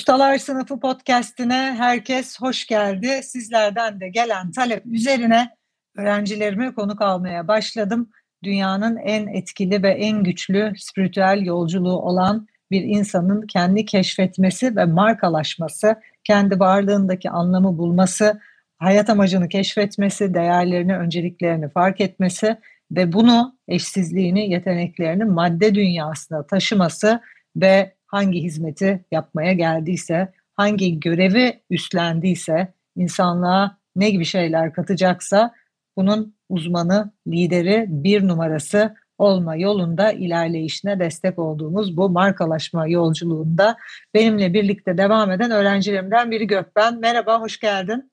Ustalar 0.00 0.38
Sınıfı 0.38 0.80
podcastine 0.80 1.74
herkes 1.78 2.40
hoş 2.40 2.66
geldi. 2.66 3.20
Sizlerden 3.22 4.00
de 4.00 4.08
gelen 4.08 4.50
talep 4.50 4.86
üzerine 4.86 5.50
öğrencilerime 5.96 6.74
konuk 6.74 7.02
almaya 7.02 7.48
başladım. 7.48 8.10
Dünyanın 8.44 8.96
en 8.96 9.26
etkili 9.26 9.82
ve 9.82 9.90
en 9.90 10.24
güçlü 10.24 10.72
spiritüel 10.78 11.42
yolculuğu 11.42 11.96
olan 11.96 12.46
bir 12.70 12.82
insanın 12.82 13.46
kendi 13.46 13.84
keşfetmesi 13.84 14.76
ve 14.76 14.84
markalaşması, 14.84 15.96
kendi 16.24 16.60
varlığındaki 16.60 17.30
anlamı 17.30 17.78
bulması, 17.78 18.40
hayat 18.78 19.10
amacını 19.10 19.48
keşfetmesi, 19.48 20.34
değerlerini, 20.34 20.96
önceliklerini 20.96 21.68
fark 21.68 22.00
etmesi 22.00 22.56
ve 22.90 23.12
bunu 23.12 23.58
eşsizliğini, 23.68 24.50
yeteneklerini 24.50 25.24
madde 25.24 25.74
dünyasına 25.74 26.46
taşıması 26.46 27.20
ve 27.56 27.99
hangi 28.10 28.42
hizmeti 28.42 29.04
yapmaya 29.10 29.52
geldiyse, 29.52 30.32
hangi 30.54 31.00
görevi 31.00 31.60
üstlendiyse, 31.70 32.74
insanlığa 32.96 33.78
ne 33.96 34.10
gibi 34.10 34.24
şeyler 34.24 34.72
katacaksa 34.72 35.54
bunun 35.96 36.34
uzmanı, 36.48 37.12
lideri, 37.26 37.86
bir 37.88 38.28
numarası 38.28 38.96
olma 39.18 39.56
yolunda 39.56 40.12
ilerleyişine 40.12 41.00
destek 41.00 41.38
olduğumuz 41.38 41.96
bu 41.96 42.10
markalaşma 42.10 42.86
yolculuğunda 42.86 43.76
benimle 44.14 44.54
birlikte 44.54 44.98
devam 44.98 45.30
eden 45.30 45.50
öğrencilerimden 45.50 46.30
biri 46.30 46.46
Gökben. 46.46 47.00
Merhaba, 47.00 47.40
hoş 47.40 47.60
geldin. 47.60 48.12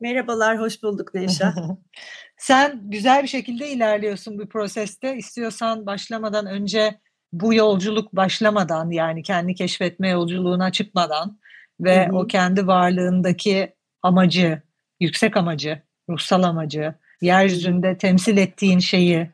Merhabalar, 0.00 0.60
hoş 0.60 0.82
bulduk 0.82 1.14
Nevşah. 1.14 1.54
Sen 2.38 2.80
güzel 2.90 3.22
bir 3.22 3.28
şekilde 3.28 3.68
ilerliyorsun 3.68 4.38
bu 4.38 4.48
proseste. 4.48 5.16
İstiyorsan 5.16 5.86
başlamadan 5.86 6.46
önce 6.46 7.00
bu 7.40 7.54
yolculuk 7.54 8.16
başlamadan 8.16 8.90
yani 8.90 9.22
kendi 9.22 9.54
keşfetme 9.54 10.08
yolculuğuna 10.08 10.72
çıkmadan 10.72 11.38
ve 11.80 12.06
hı 12.06 12.10
hı. 12.10 12.16
o 12.16 12.26
kendi 12.26 12.66
varlığındaki 12.66 13.74
amacı, 14.02 14.62
yüksek 15.00 15.36
amacı, 15.36 15.82
ruhsal 16.10 16.42
amacı, 16.42 16.94
yeryüzünde 17.20 17.98
temsil 17.98 18.36
ettiğin 18.36 18.78
şeyi, 18.78 19.30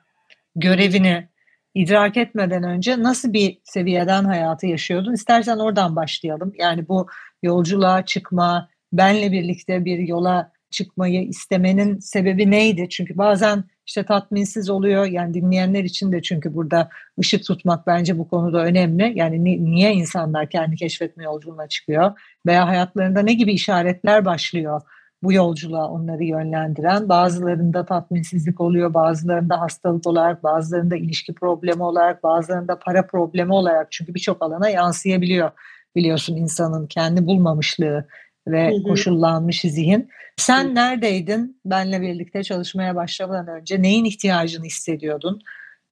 görevini 0.57 1.29
idrak 1.75 2.17
etmeden 2.17 2.63
önce 2.63 3.03
nasıl 3.03 3.33
bir 3.33 3.59
seviyeden 3.65 4.25
hayatı 4.25 4.67
yaşıyordun? 4.67 5.13
İstersen 5.13 5.59
oradan 5.59 5.97
başlayalım. 5.97 6.53
Yani 6.59 6.89
bu 6.89 7.07
yolculuğa 7.43 8.05
çıkma, 8.05 8.69
benle 8.93 9.33
birlikte 9.33 9.85
bir 9.85 9.99
yola 9.99 10.53
çıkmayı 10.71 11.23
istemenin 11.23 11.99
sebebi 11.99 12.51
neydi? 12.51 12.89
Çünkü 12.91 13.19
bazen 13.19 13.65
işte 13.87 14.03
tatminsiz 14.03 14.71
oluyor. 14.71 15.05
Yani 15.07 15.35
dinleyenler 15.35 15.85
için 15.85 16.13
de 16.13 16.23
çünkü 16.23 16.55
burada 16.55 16.89
ışık 17.21 17.45
tutmak 17.45 17.87
bence 17.87 18.19
bu 18.19 18.29
konuda 18.29 18.65
önemli. 18.65 19.13
Yani 19.15 19.45
ni, 19.45 19.65
niye 19.65 19.93
insanlar 19.93 20.51
kendi 20.51 20.77
keşfetme 20.77 21.25
yolculuğuna 21.25 21.69
çıkıyor? 21.69 22.13
Veya 22.47 22.69
hayatlarında 22.69 23.23
ne 23.23 23.33
gibi 23.33 23.53
işaretler 23.53 24.25
başlıyor? 24.25 24.81
bu 25.23 25.33
yolculuğa 25.33 25.89
onları 25.89 26.25
yönlendiren. 26.25 27.09
Bazılarında 27.09 27.85
tatminsizlik 27.85 28.61
oluyor, 28.61 28.95
bazılarında 28.95 29.61
hastalık 29.61 30.07
olarak, 30.07 30.43
bazılarında 30.43 30.97
ilişki 30.97 31.35
problemi 31.35 31.83
olarak, 31.83 32.23
bazılarında 32.23 32.79
para 32.79 33.07
problemi 33.07 33.53
olarak. 33.53 33.93
Çünkü 33.93 34.15
birçok 34.15 34.43
alana 34.43 34.69
yansıyabiliyor 34.69 35.51
biliyorsun 35.97 36.37
insanın 36.37 36.87
kendi 36.87 37.27
bulmamışlığı 37.27 38.07
ve 38.49 38.71
hı 38.71 38.77
hı. 38.77 38.83
koşullanmış 38.83 39.61
zihin. 39.61 40.09
Sen 40.37 40.65
hı. 40.65 40.75
neredeydin 40.75 41.61
benle 41.65 42.01
birlikte 42.01 42.43
çalışmaya 42.43 42.97
başlamadan 42.97 43.49
önce? 43.49 43.83
Neyin 43.83 44.05
ihtiyacını 44.05 44.65
hissediyordun? 44.65 45.41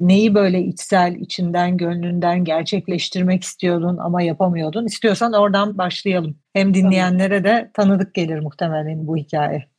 Neyi 0.01 0.35
böyle 0.35 0.61
içsel, 0.61 1.15
içinden, 1.15 1.77
gönlünden 1.77 2.45
gerçekleştirmek 2.45 3.45
istiyordun 3.45 3.97
ama 3.97 4.23
yapamıyordun? 4.23 4.87
İstiyorsan 4.87 5.33
oradan 5.33 5.79
başlayalım. 5.79 6.37
Hem 6.53 6.75
dinleyenlere 6.75 7.45
de 7.45 7.71
tanıdık 7.75 8.15
gelir 8.15 8.39
muhtemelen 8.39 9.07
bu 9.07 9.17
hikaye. 9.17 9.71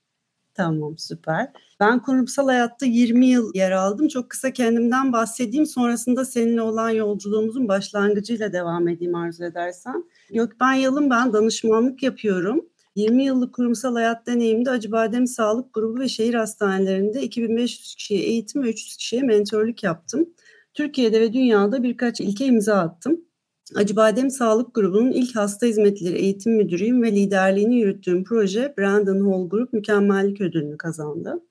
Tamam 0.54 0.98
süper. 0.98 1.52
Ben 1.80 2.00
kurumsal 2.00 2.46
hayatta 2.46 2.86
20 2.86 3.26
yıl 3.26 3.52
yer 3.56 3.72
aldım. 3.72 4.08
Çok 4.08 4.30
kısa 4.30 4.54
kendimden 4.54 5.14
bahsedeyim. 5.14 5.66
Sonrasında 5.66 6.26
seninle 6.26 6.62
olan 6.62 6.90
yolculuğumuzun 6.90 7.68
başlangıcıyla 7.68 8.54
devam 8.54 8.88
edeyim 8.88 9.16
arzu 9.16 9.44
edersen. 9.44 10.04
Gökben 10.34 10.74
Yalın 10.74 11.10
ben 11.10 11.34
danışmanlık 11.34 12.04
yapıyorum. 12.04 12.66
20 12.96 13.24
yıllık 13.24 13.54
kurumsal 13.54 13.94
hayat 13.94 14.28
deneyimde 14.28 14.70
Acıbadem 14.70 15.28
Sağlık 15.28 15.74
Grubu 15.74 16.00
ve 16.00 16.08
şehir 16.08 16.34
hastanelerinde 16.34 17.22
2500 17.22 17.96
kişiye 17.96 18.20
eğitim 18.20 18.64
ve 18.64 18.70
300 18.70 18.98
kişiye 18.98 19.22
mentorluk 19.22 19.84
yaptım. 19.84 20.30
Türkiye'de 20.74 21.22
ve 21.22 21.34
dünyada 21.34 21.84
birkaç 21.84 22.22
ilke 22.22 22.46
imza 22.46 22.76
attım. 22.76 23.22
Acıbadem 23.76 24.30
Sağlık 24.30 24.76
Grubu'nun 24.76 25.12
ilk 25.12 25.36
hasta 25.36 25.66
hizmetleri 25.66 26.18
eğitim 26.18 26.54
müdürüyüm 26.54 27.04
ve 27.04 27.12
liderliğini 27.12 27.80
yürüttüğüm 27.80 28.24
proje 28.24 28.74
Brandon 28.78 29.32
Hall 29.32 29.50
Group 29.50 29.74
mükemmellik 29.74 30.42
ödülünü 30.42 30.78
kazandı. 30.78 31.42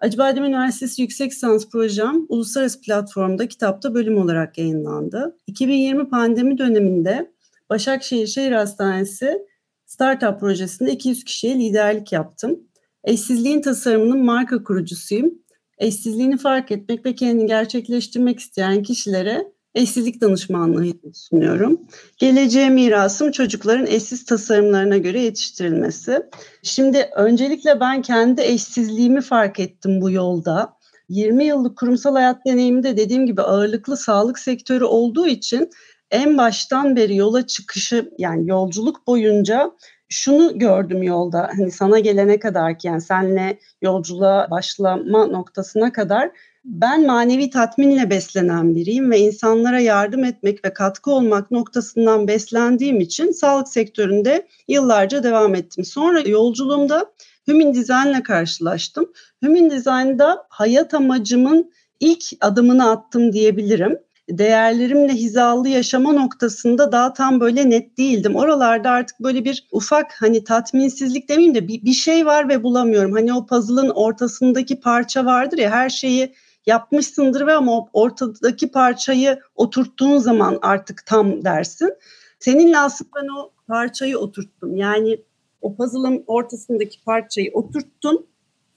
Acıbadem 0.00 0.44
Üniversitesi 0.44 1.02
Yüksek 1.02 1.32
Lisans 1.32 1.68
Projem 1.68 2.26
uluslararası 2.28 2.80
platformda 2.80 3.48
kitapta 3.48 3.94
bölüm 3.94 4.18
olarak 4.18 4.58
yayınlandı. 4.58 5.36
2020 5.46 6.08
pandemi 6.08 6.58
döneminde 6.58 7.35
Başakşehir 7.70 8.26
Şehir 8.26 8.52
Hastanesi 8.52 9.46
Startup 9.86 10.40
projesinde 10.40 10.92
200 10.92 11.24
kişiye 11.24 11.58
liderlik 11.58 12.12
yaptım. 12.12 12.60
Eşsizliğin 13.04 13.62
tasarımının 13.62 14.24
marka 14.24 14.62
kurucusuyum. 14.62 15.34
Eşsizliğini 15.78 16.36
fark 16.36 16.70
etmek 16.70 17.06
ve 17.06 17.14
kendini 17.14 17.46
gerçekleştirmek 17.46 18.40
isteyen 18.40 18.82
kişilere 18.82 19.52
eşsizlik 19.74 20.20
danışmanlığı 20.20 20.86
sunuyorum. 21.14 21.80
Geleceğe 22.18 22.70
mirasım 22.70 23.30
çocukların 23.30 23.86
eşsiz 23.86 24.24
tasarımlarına 24.24 24.96
göre 24.96 25.20
yetiştirilmesi. 25.20 26.22
Şimdi 26.62 27.10
öncelikle 27.16 27.80
ben 27.80 28.02
kendi 28.02 28.42
eşsizliğimi 28.42 29.20
fark 29.20 29.60
ettim 29.60 30.00
bu 30.00 30.10
yolda. 30.10 30.76
20 31.08 31.44
yıllık 31.44 31.78
kurumsal 31.78 32.14
hayat 32.14 32.46
deneyiminde 32.46 32.96
dediğim 32.96 33.26
gibi 33.26 33.42
ağırlıklı 33.42 33.96
sağlık 33.96 34.38
sektörü 34.38 34.84
olduğu 34.84 35.26
için 35.26 35.70
en 36.10 36.38
baştan 36.38 36.96
beri 36.96 37.16
yola 37.16 37.46
çıkışı 37.46 38.10
yani 38.18 38.48
yolculuk 38.48 39.06
boyunca 39.06 39.72
şunu 40.08 40.58
gördüm 40.58 41.02
yolda 41.02 41.50
hani 41.56 41.70
sana 41.70 41.98
gelene 41.98 42.38
kadar 42.38 42.78
ki 42.78 42.86
yani 42.86 43.00
senle 43.00 43.58
yolculuğa 43.82 44.50
başlama 44.50 45.26
noktasına 45.26 45.92
kadar 45.92 46.30
ben 46.64 47.06
manevi 47.06 47.50
tatminle 47.50 48.10
beslenen 48.10 48.74
biriyim 48.74 49.10
ve 49.10 49.18
insanlara 49.18 49.80
yardım 49.80 50.24
etmek 50.24 50.64
ve 50.64 50.72
katkı 50.72 51.10
olmak 51.10 51.50
noktasından 51.50 52.28
beslendiğim 52.28 53.00
için 53.00 53.32
sağlık 53.32 53.68
sektöründe 53.68 54.46
yıllarca 54.68 55.22
devam 55.22 55.54
ettim. 55.54 55.84
Sonra 55.84 56.20
yolculuğumda 56.20 57.12
Human 57.46 57.74
Design 57.74 58.08
ile 58.08 58.22
karşılaştım. 58.22 59.12
Human 59.44 59.70
Design'da 59.70 60.46
hayat 60.48 60.94
amacımın 60.94 61.72
ilk 62.00 62.24
adımını 62.40 62.90
attım 62.90 63.32
diyebilirim 63.32 63.98
değerlerimle 64.30 65.12
hizalı 65.12 65.68
yaşama 65.68 66.12
noktasında 66.12 66.92
daha 66.92 67.12
tam 67.12 67.40
böyle 67.40 67.70
net 67.70 67.98
değildim. 67.98 68.36
Oralarda 68.36 68.90
artık 68.90 69.20
böyle 69.20 69.44
bir 69.44 69.68
ufak 69.72 70.22
hani 70.22 70.44
tatminsizlik 70.44 71.28
demeyeyim 71.28 71.54
de 71.54 71.68
bir, 71.68 71.84
bir 71.84 71.92
şey 71.92 72.26
var 72.26 72.48
ve 72.48 72.62
bulamıyorum. 72.62 73.12
Hani 73.12 73.34
o 73.34 73.46
puzzle'ın 73.46 73.90
ortasındaki 73.90 74.80
parça 74.80 75.24
vardır 75.24 75.58
ya 75.58 75.70
her 75.70 75.88
şeyi 75.88 76.34
yapmışsındır 76.66 77.46
ve 77.46 77.52
ama 77.52 77.88
ortadaki 77.92 78.70
parçayı 78.70 79.40
oturttuğun 79.54 80.18
zaman 80.18 80.58
artık 80.62 81.06
tam 81.06 81.44
dersin. 81.44 81.94
Seninle 82.38 82.78
aslında 82.78 83.10
ben 83.16 83.28
o 83.38 83.50
parçayı 83.66 84.18
oturttum. 84.18 84.76
Yani 84.76 85.20
o 85.62 85.76
puzzle'ın 85.76 86.24
ortasındaki 86.26 87.04
parçayı 87.04 87.50
oturttun. 87.52 88.26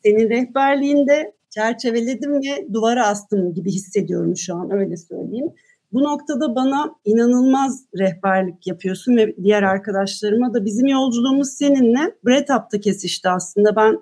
Senin 0.03 0.29
rehberliğinde 0.29 1.33
çerçeveledim 1.49 2.33
ve 2.33 2.73
duvara 2.73 3.07
astım 3.07 3.53
gibi 3.53 3.71
hissediyorum 3.71 4.37
şu 4.37 4.55
an 4.55 4.71
öyle 4.71 4.97
söyleyeyim. 4.97 5.53
Bu 5.93 6.03
noktada 6.03 6.55
bana 6.55 6.95
inanılmaz 7.05 7.85
rehberlik 7.99 8.67
yapıyorsun 8.67 9.17
ve 9.17 9.35
diğer 9.43 9.63
arkadaşlarıma 9.63 10.53
da 10.53 10.65
bizim 10.65 10.87
yolculuğumuz 10.87 11.49
seninle 11.49 12.15
Brettup'ta 12.25 12.79
kesişti 12.79 13.29
aslında. 13.29 13.75
Ben 13.75 13.99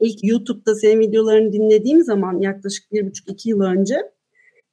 ilk 0.00 0.24
YouTube'da 0.24 0.74
senin 0.74 1.00
videolarını 1.00 1.52
dinlediğim 1.52 2.04
zaman 2.04 2.40
yaklaşık 2.40 2.92
bir 2.92 3.06
buçuk 3.06 3.28
iki 3.28 3.48
yıl 3.48 3.60
önce 3.60 3.96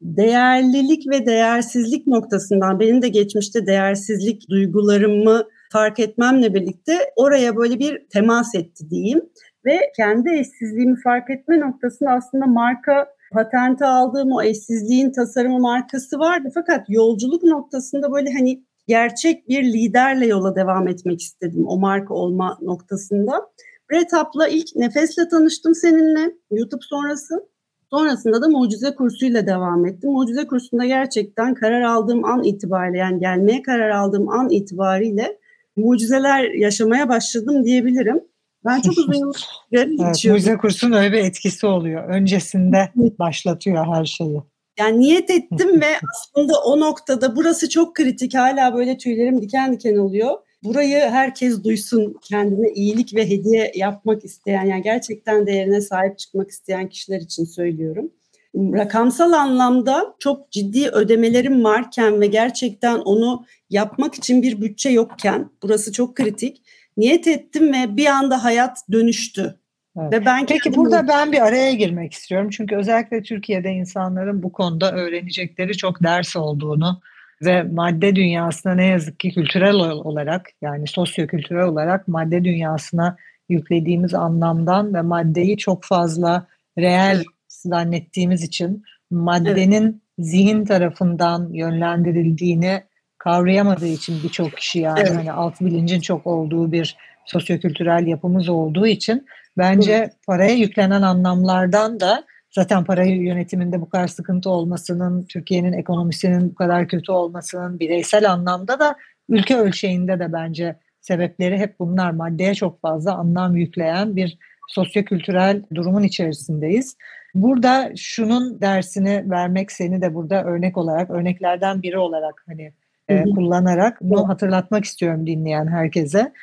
değerlilik 0.02 1.10
ve 1.10 1.26
değersizlik 1.26 2.08
noktasından 2.08 2.80
benim 2.80 3.02
de 3.02 3.08
geçmişte 3.08 3.68
değersizlik 3.68 4.50
duygularımı 4.50 5.48
fark 5.72 6.00
etmemle 6.00 6.54
birlikte 6.54 6.94
oraya 7.16 7.56
böyle 7.56 7.80
bir 7.80 8.06
temas 8.10 8.56
etti 8.56 8.90
diyeyim 8.90 9.22
ve 9.66 9.80
kendi 9.96 10.30
eşsizliğimi 10.30 11.02
fark 11.04 11.30
etme 11.30 11.60
noktasında 11.60 12.12
aslında 12.12 12.46
marka 12.46 13.08
patente 13.32 13.86
aldığım 13.86 14.32
o 14.32 14.42
eşsizliğin 14.42 15.12
tasarımı 15.12 15.60
markası 15.60 16.20
vardı 16.20 16.50
fakat 16.54 16.90
yolculuk 16.90 17.44
noktasında 17.44 18.12
böyle 18.12 18.34
hani 18.34 18.64
gerçek 18.88 19.50
bir 19.50 19.64
liderle 19.64 20.28
yola 20.28 20.56
devam 20.56 20.88
etmek 20.88 21.22
istedim 21.22 21.68
o 21.68 21.78
marka 21.78 22.14
olma 22.14 22.58
noktasında. 22.62 23.48
Brett 23.92 24.14
Up'la 24.14 24.48
ilk 24.48 24.76
Nefes'le 24.76 25.30
tanıştım 25.32 25.76
seninle 25.76 26.32
YouTube 26.52 26.82
sonrası. 26.90 27.48
Sonrasında 27.90 28.42
da 28.42 28.50
mucize 28.50 28.96
kursuyla 28.96 29.48
devam 29.48 29.86
ettim. 29.86 30.12
Mucize 30.12 30.48
kursunda 30.48 30.86
gerçekten 30.86 31.54
karar 31.54 31.82
aldığım 31.82 32.26
an 32.26 32.44
itibariyle 32.44 32.98
yani 32.98 33.20
gelmeye 33.20 33.62
karar 33.62 33.90
aldığım 33.90 34.30
an 34.30 34.50
itibariyle 34.50 35.38
mucizeler 35.76 36.44
yaşamaya 36.44 37.10
başladım 37.10 37.66
diyebilirim. 37.66 38.22
Ben 38.66 38.82
çok 38.82 38.98
uzun 38.98 39.14
yıllar 39.14 39.48
evet, 39.72 40.26
Mucize 40.26 40.58
kursunun 40.58 40.98
öyle 40.98 41.12
bir 41.12 41.18
etkisi 41.18 41.66
oluyor. 41.66 42.10
Öncesinde 42.10 42.92
başlatıyor 43.20 43.86
her 43.96 44.06
şeyi. 44.06 44.42
Yani 44.80 45.00
niyet 45.00 45.30
ettim 45.30 45.82
ve 45.82 45.94
aslında 46.14 46.54
o 46.66 46.80
noktada 46.80 47.36
burası 47.36 47.70
çok 47.70 47.96
kritik. 47.96 48.36
Hala 48.36 48.76
böyle 48.76 48.98
tüylerim 48.98 49.42
diken 49.42 49.74
diken 49.74 49.98
oluyor. 49.98 50.32
Burayı 50.64 50.98
herkes 50.98 51.64
duysun. 51.64 52.16
Kendine 52.22 52.70
iyilik 52.70 53.16
ve 53.16 53.30
hediye 53.30 53.72
yapmak 53.76 54.26
isteyen 54.26 54.66
yani 54.66 54.82
gerçekten 54.82 55.48
değerine 55.48 55.82
sahip 55.82 56.20
çıkmak 56.20 56.50
isteyen 56.50 56.90
kişiler 56.90 57.22
için 57.22 57.46
söylüyorum. 57.46 58.12
Rakamsal 58.56 59.32
anlamda 59.32 60.16
çok 60.20 60.52
ciddi 60.52 60.90
ödemelerim 60.90 61.64
varken 61.64 62.22
ve 62.22 62.28
gerçekten 62.28 62.98
onu 62.98 63.46
yapmak 63.70 64.16
için 64.16 64.42
bir 64.42 64.62
bütçe 64.62 64.90
yokken 64.90 65.50
burası 65.64 65.92
çok 65.92 66.16
kritik. 66.16 66.62
Niyet 66.98 67.28
ettim 67.28 67.74
ve 67.74 67.98
bir 67.98 68.06
anda 68.06 68.44
hayat 68.44 68.78
dönüştü. 68.92 69.60
Evet. 70.00 70.14
Ve 70.14 70.26
ben 70.26 70.46
Peki 70.46 70.60
kendimi... 70.60 70.86
burada 70.86 71.08
ben 71.08 71.32
bir 71.32 71.42
araya 71.42 71.74
girmek 71.74 72.14
istiyorum. 72.14 72.50
Çünkü 72.50 72.76
özellikle 72.76 73.24
Türkiye'de 73.24 73.72
insanların 73.72 74.44
bu 74.44 74.52
konuda 74.52 74.92
öğrenecekleri 74.92 75.78
çok 75.78 76.04
ders 76.04 76.36
olduğunu 76.36 77.02
ve 77.42 77.64
madde 77.64 78.16
dünyasına 78.16 78.76
ne 78.76 78.86
yazık 78.86 79.20
ki 79.20 79.34
kültürel 79.34 79.76
olarak 79.76 80.50
yani 80.62 80.88
sosyo-kültürel 80.88 81.66
olarak 81.66 82.08
madde 82.08 82.44
dünyasına 82.44 83.18
yüklediğimiz 83.50 84.14
anlamdan 84.14 84.94
ve 84.94 85.02
maddeyi 85.02 85.58
çok 85.58 85.84
fazla 85.84 86.48
reel 86.78 87.24
zannettiğimiz 87.48 88.44
için 88.44 88.84
maddenin 89.12 89.84
evet. 89.84 89.96
zihin 90.20 90.66
tarafından 90.66 91.54
yönlendirildiğini 91.54 92.84
kavrayamadığı 93.26 93.88
için 93.88 94.24
birçok 94.24 94.58
kişi 94.58 94.80
yani 94.80 95.00
evet. 95.00 95.16
hani 95.16 95.32
alt 95.32 95.62
bilincin 95.62 96.00
çok 96.00 96.28
olduğu 96.28 96.72
bir 96.72 96.98
sosyokültürel 97.26 98.08
yapımız 98.08 98.50
olduğu 98.50 98.88
için 98.88 99.26
bence 99.58 99.94
evet. 99.94 100.14
paraya 100.28 100.54
yüklenen 100.54 101.02
anlamlardan 101.02 102.00
da 102.00 102.24
zaten 102.52 102.84
para 102.84 103.04
yönetiminde 103.04 103.82
bu 103.82 103.90
kadar 103.90 104.08
sıkıntı 104.08 104.50
olmasının, 104.50 105.26
Türkiye'nin 105.26 105.74
ekonomisinin 105.74 106.50
bu 106.50 106.56
kadar 106.56 106.88
kötü 106.88 107.12
olmasının 107.12 107.80
bireysel 107.80 108.32
anlamda 108.32 108.80
da 108.80 108.96
ülke 109.30 109.58
ölçeğinde 109.58 110.20
de 110.20 110.34
bence 110.34 110.76
sebepleri 111.02 111.58
hep 111.58 111.80
bunlar. 111.80 112.12
Maddeye 112.12 112.56
çok 112.56 112.82
fazla 112.82 113.14
anlam 113.14 113.56
yükleyen 113.56 114.16
bir 114.16 114.38
sosyokültürel 114.68 115.64
durumun 115.76 116.04
içerisindeyiz. 116.04 116.98
Burada 117.36 117.92
şunun 117.96 118.62
dersini 118.62 119.30
vermek 119.30 119.72
seni 119.72 120.02
de 120.02 120.14
burada 120.14 120.44
örnek 120.44 120.78
olarak, 120.78 121.10
örneklerden 121.10 121.82
biri 121.82 121.98
olarak 121.98 122.44
hani 122.48 122.74
e, 123.10 123.24
kullanarak 123.24 123.98
bunu 124.02 124.30
hatırlatmak 124.30 124.86
istiyorum 124.86 125.28
dinleyen 125.28 125.68
herkese. 125.68 126.34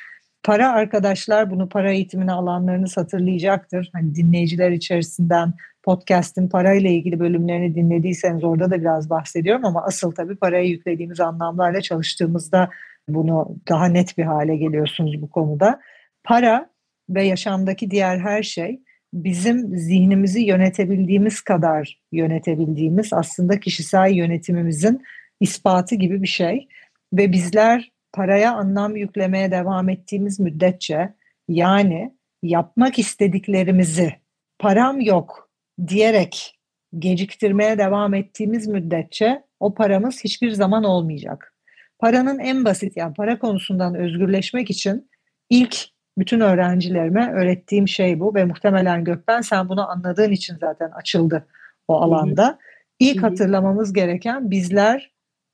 Para 0.43 0.71
arkadaşlar 0.71 1.51
bunu 1.51 1.69
para 1.69 1.91
eğitimini 1.91 2.31
alanlarınız 2.31 2.97
hatırlayacaktır. 2.97 3.89
Hani 3.93 4.15
dinleyiciler 4.15 4.71
içerisinden 4.71 5.53
podcast'in 5.83 6.47
parayla 6.47 6.89
ilgili 6.89 7.19
bölümlerini 7.19 7.75
dinlediyseniz 7.75 8.43
orada 8.43 8.71
da 8.71 8.81
biraz 8.81 9.09
bahsediyorum 9.09 9.65
ama 9.65 9.83
asıl 9.83 10.11
tabii 10.11 10.35
paraya 10.35 10.63
yüklediğimiz 10.63 11.19
anlamlarla 11.19 11.81
çalıştığımızda 11.81 12.69
bunu 13.07 13.55
daha 13.69 13.85
net 13.85 14.17
bir 14.17 14.23
hale 14.23 14.55
geliyorsunuz 14.55 15.21
bu 15.21 15.29
konuda. 15.29 15.79
Para 16.23 16.69
ve 17.09 17.23
yaşamdaki 17.23 17.91
diğer 17.91 18.19
her 18.19 18.43
şey 18.43 18.79
bizim 19.13 19.77
zihnimizi 19.77 20.41
yönetebildiğimiz 20.41 21.41
kadar 21.41 22.01
yönetebildiğimiz 22.11 23.13
aslında 23.13 23.59
kişisel 23.59 24.11
yönetimimizin 24.11 25.03
ispatı 25.39 25.95
gibi 25.95 26.21
bir 26.21 26.27
şey 26.27 26.67
ve 27.13 27.31
bizler 27.31 27.91
paraya 28.13 28.53
anlam 28.53 28.95
yüklemeye 28.95 29.51
devam 29.51 29.89
ettiğimiz 29.89 30.39
müddetçe 30.39 31.13
yani 31.47 32.13
yapmak 32.43 32.99
istediklerimizi 32.99 34.13
param 34.59 35.01
yok 35.01 35.49
diyerek 35.87 36.59
geciktirmeye 36.99 37.77
devam 37.77 38.13
ettiğimiz 38.13 38.67
müddetçe 38.67 39.43
o 39.59 39.73
paramız 39.73 40.23
hiçbir 40.23 40.51
zaman 40.51 40.83
olmayacak. 40.83 41.53
Paranın 41.99 42.39
en 42.39 42.65
basit 42.65 42.97
yani 42.97 43.13
para 43.13 43.39
konusundan 43.39 43.95
özgürleşmek 43.95 44.69
için 44.69 45.09
ilk 45.49 45.77
bütün 46.17 46.39
öğrencilerime 46.39 47.31
öğrettiğim 47.31 47.87
şey 47.87 48.19
bu 48.19 48.35
ve 48.35 48.45
muhtemelen 48.45 49.03
Gökben 49.03 49.41
sen 49.41 49.69
bunu 49.69 49.89
anladığın 49.89 50.31
için 50.31 50.57
zaten 50.61 50.91
açıldı 50.91 51.47
o 51.87 51.95
alanda. 51.95 52.59
İlk 52.99 53.23
hatırlamamız 53.23 53.93
gereken 53.93 54.51
bizler 54.51 55.12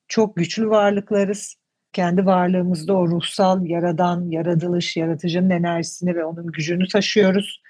çok 0.10 0.36
güçlü 0.36 0.70
varlıklarız. 0.70 1.56
Kendi 1.94 2.26
varlığımızda 2.26 2.94
o 2.94 3.08
ruhsal, 3.08 3.66
yaradan, 3.66 4.30
yaratılış, 4.30 4.98
yaratıcının 4.98 5.50
enerjisini 5.50 6.16
ve 6.16 6.26
onun 6.26 6.48
gücünü 6.48 6.88
taşıyoruz. 6.88 7.62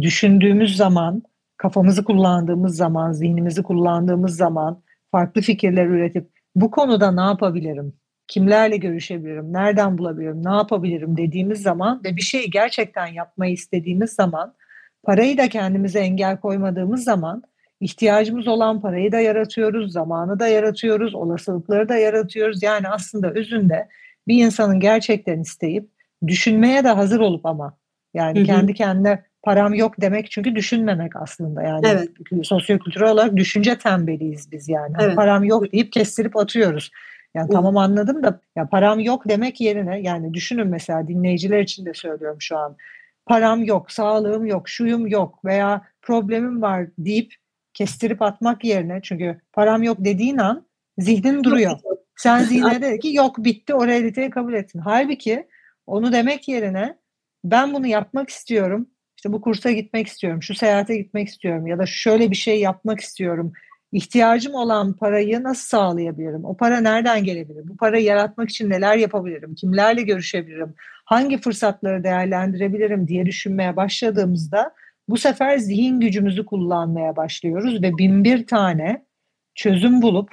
Düşündüğümüz 0.00 0.76
zaman, 0.76 1.22
kafamızı 1.56 2.04
kullandığımız 2.04 2.76
zaman, 2.76 3.12
zihnimizi 3.12 3.62
kullandığımız 3.62 4.36
zaman 4.36 4.82
farklı 5.10 5.40
fikirler 5.40 5.86
üretip 5.86 6.30
bu 6.54 6.70
konuda 6.70 7.12
ne 7.12 7.20
yapabilirim? 7.20 7.92
Kimlerle 8.28 8.76
görüşebilirim? 8.76 9.52
Nereden 9.52 9.98
bulabilirim? 9.98 10.44
Ne 10.44 10.50
yapabilirim 10.50 11.16
dediğimiz 11.16 11.62
zaman 11.62 12.00
ve 12.04 12.16
bir 12.16 12.22
şeyi 12.22 12.50
gerçekten 12.50 13.06
yapmayı 13.06 13.52
istediğimiz 13.52 14.12
zaman 14.12 14.54
parayı 15.02 15.38
da 15.38 15.48
kendimize 15.48 16.00
engel 16.00 16.40
koymadığımız 16.40 17.04
zaman 17.04 17.42
ihtiyacımız 17.80 18.48
olan 18.48 18.80
parayı 18.80 19.12
da 19.12 19.20
yaratıyoruz, 19.20 19.92
zamanı 19.92 20.40
da 20.40 20.48
yaratıyoruz, 20.48 21.14
olasılıkları 21.14 21.88
da 21.88 21.96
yaratıyoruz. 21.96 22.62
Yani 22.62 22.88
aslında 22.88 23.30
özünde 23.30 23.88
bir 24.28 24.44
insanın 24.44 24.80
gerçekten 24.80 25.40
isteyip 25.40 25.88
düşünmeye 26.26 26.84
de 26.84 26.88
hazır 26.88 27.20
olup 27.20 27.46
ama 27.46 27.78
yani 28.14 28.38
hı 28.38 28.42
hı. 28.42 28.46
kendi 28.46 28.74
kendine 28.74 29.24
param 29.42 29.74
yok 29.74 30.00
demek 30.00 30.30
çünkü 30.30 30.54
düşünmemek 30.54 31.16
aslında 31.16 31.62
yani 31.62 31.86
evet. 31.86 32.08
sosyokültürel 32.42 33.10
olarak 33.10 33.36
düşünce 33.36 33.78
tembeliyiz 33.78 34.52
biz 34.52 34.68
yani. 34.68 34.96
Evet. 35.00 35.16
Param 35.16 35.44
yok 35.44 35.72
deyip 35.72 35.92
kestirip 35.92 36.36
atıyoruz. 36.36 36.90
Yani 37.34 37.50
tamam 37.50 37.76
anladım 37.76 38.22
da 38.22 38.40
ya 38.56 38.66
param 38.66 39.00
yok 39.00 39.28
demek 39.28 39.60
yerine 39.60 40.00
yani 40.00 40.34
düşünün 40.34 40.66
mesela 40.66 41.08
dinleyiciler 41.08 41.60
için 41.60 41.86
de 41.86 41.94
söylüyorum 41.94 42.36
şu 42.40 42.58
an. 42.58 42.76
Param 43.26 43.64
yok, 43.64 43.90
sağlığım 43.90 44.46
yok, 44.46 44.68
şuyum 44.68 45.06
yok 45.06 45.44
veya 45.44 45.82
problemim 46.02 46.62
var 46.62 46.86
deyip 46.98 47.34
kestirip 47.78 48.22
atmak 48.22 48.64
yerine 48.64 49.00
çünkü 49.02 49.40
param 49.52 49.82
yok 49.82 49.96
dediğin 50.00 50.38
an 50.38 50.66
zihnin 50.98 51.44
duruyor. 51.44 51.78
Sen 52.16 52.42
zihne 52.42 52.82
de 52.82 52.98
ki 52.98 53.14
yok 53.14 53.38
bitti 53.38 53.74
o 53.74 53.86
realiteyi 53.86 54.30
kabul 54.30 54.54
ettin. 54.54 54.78
Halbuki 54.78 55.48
onu 55.86 56.12
demek 56.12 56.48
yerine 56.48 56.98
ben 57.44 57.74
bunu 57.74 57.86
yapmak 57.86 58.30
istiyorum. 58.30 58.88
İşte 59.16 59.32
bu 59.32 59.40
kursa 59.40 59.70
gitmek 59.70 60.06
istiyorum, 60.06 60.42
şu 60.42 60.54
seyahate 60.54 60.96
gitmek 60.96 61.28
istiyorum 61.28 61.66
ya 61.66 61.78
da 61.78 61.86
şöyle 61.86 62.30
bir 62.30 62.36
şey 62.36 62.60
yapmak 62.60 63.00
istiyorum. 63.00 63.52
İhtiyacım 63.92 64.54
olan 64.54 64.92
parayı 64.92 65.42
nasıl 65.42 65.68
sağlayabilirim? 65.68 66.44
O 66.44 66.56
para 66.56 66.80
nereden 66.80 67.24
gelebilir? 67.24 67.68
Bu 67.68 67.76
parayı 67.76 68.04
yaratmak 68.04 68.50
için 68.50 68.70
neler 68.70 68.96
yapabilirim? 68.96 69.54
Kimlerle 69.54 70.02
görüşebilirim? 70.02 70.74
Hangi 71.04 71.40
fırsatları 71.40 72.04
değerlendirebilirim 72.04 73.08
diye 73.08 73.26
düşünmeye 73.26 73.76
başladığımızda 73.76 74.74
bu 75.08 75.16
sefer 75.16 75.58
zihin 75.58 76.00
gücümüzü 76.00 76.46
kullanmaya 76.46 77.16
başlıyoruz 77.16 77.82
ve 77.82 77.98
bin 77.98 78.24
bir 78.24 78.46
tane 78.46 79.04
çözüm 79.54 80.02
bulup 80.02 80.30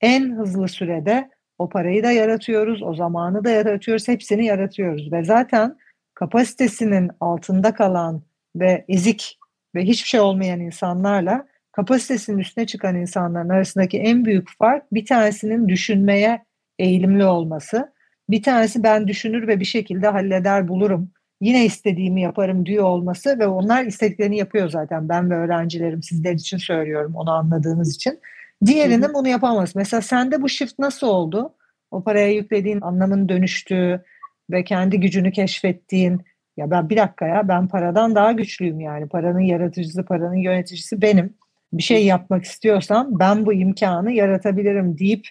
en 0.00 0.36
hızlı 0.36 0.68
sürede 0.68 1.30
o 1.58 1.68
parayı 1.68 2.02
da 2.02 2.10
yaratıyoruz, 2.10 2.82
o 2.82 2.94
zamanı 2.94 3.44
da 3.44 3.50
yaratıyoruz, 3.50 4.08
hepsini 4.08 4.46
yaratıyoruz 4.46 5.12
ve 5.12 5.24
zaten 5.24 5.76
kapasitesinin 6.14 7.10
altında 7.20 7.74
kalan 7.74 8.22
ve 8.56 8.84
ezik 8.88 9.38
ve 9.74 9.84
hiçbir 9.84 10.08
şey 10.08 10.20
olmayan 10.20 10.60
insanlarla 10.60 11.46
kapasitesinin 11.72 12.38
üstüne 12.38 12.66
çıkan 12.66 12.96
insanların 12.96 13.48
arasındaki 13.48 13.98
en 13.98 14.24
büyük 14.24 14.48
fark 14.58 14.94
bir 14.94 15.06
tanesinin 15.06 15.68
düşünmeye 15.68 16.44
eğilimli 16.78 17.24
olması. 17.24 17.92
Bir 18.30 18.42
tanesi 18.42 18.82
ben 18.82 19.08
düşünür 19.08 19.48
ve 19.48 19.60
bir 19.60 19.64
şekilde 19.64 20.08
halleder 20.08 20.68
bulurum 20.68 21.10
yine 21.40 21.64
istediğimi 21.64 22.22
yaparım 22.22 22.66
diyor 22.66 22.84
olması 22.84 23.38
ve 23.38 23.46
onlar 23.46 23.84
istediklerini 23.84 24.36
yapıyor 24.36 24.70
zaten. 24.70 25.08
Ben 25.08 25.30
ve 25.30 25.34
öğrencilerim 25.34 26.02
sizler 26.02 26.32
için 26.32 26.58
söylüyorum 26.58 27.12
onu 27.14 27.30
anladığınız 27.30 27.94
için. 27.96 28.20
Diğerinin 28.66 29.14
bunu 29.14 29.28
yapamaz. 29.28 29.76
Mesela 29.76 30.02
sende 30.02 30.42
bu 30.42 30.48
shift 30.48 30.78
nasıl 30.78 31.06
oldu? 31.06 31.54
O 31.90 32.02
paraya 32.02 32.32
yüklediğin 32.32 32.80
anlamın 32.80 33.28
dönüştüğü 33.28 34.04
ve 34.50 34.64
kendi 34.64 35.00
gücünü 35.00 35.32
keşfettiğin 35.32 36.22
ya 36.56 36.70
ben 36.70 36.90
bir 36.90 36.96
dakika 36.96 37.26
ya 37.26 37.48
ben 37.48 37.68
paradan 37.68 38.14
daha 38.14 38.32
güçlüyüm 38.32 38.80
yani 38.80 39.08
paranın 39.08 39.40
yaratıcısı 39.40 40.04
paranın 40.04 40.34
yöneticisi 40.34 41.02
benim 41.02 41.34
bir 41.72 41.82
şey 41.82 42.06
yapmak 42.06 42.44
istiyorsam 42.44 43.18
ben 43.18 43.46
bu 43.46 43.52
imkanı 43.52 44.12
yaratabilirim 44.12 44.98
deyip 44.98 45.28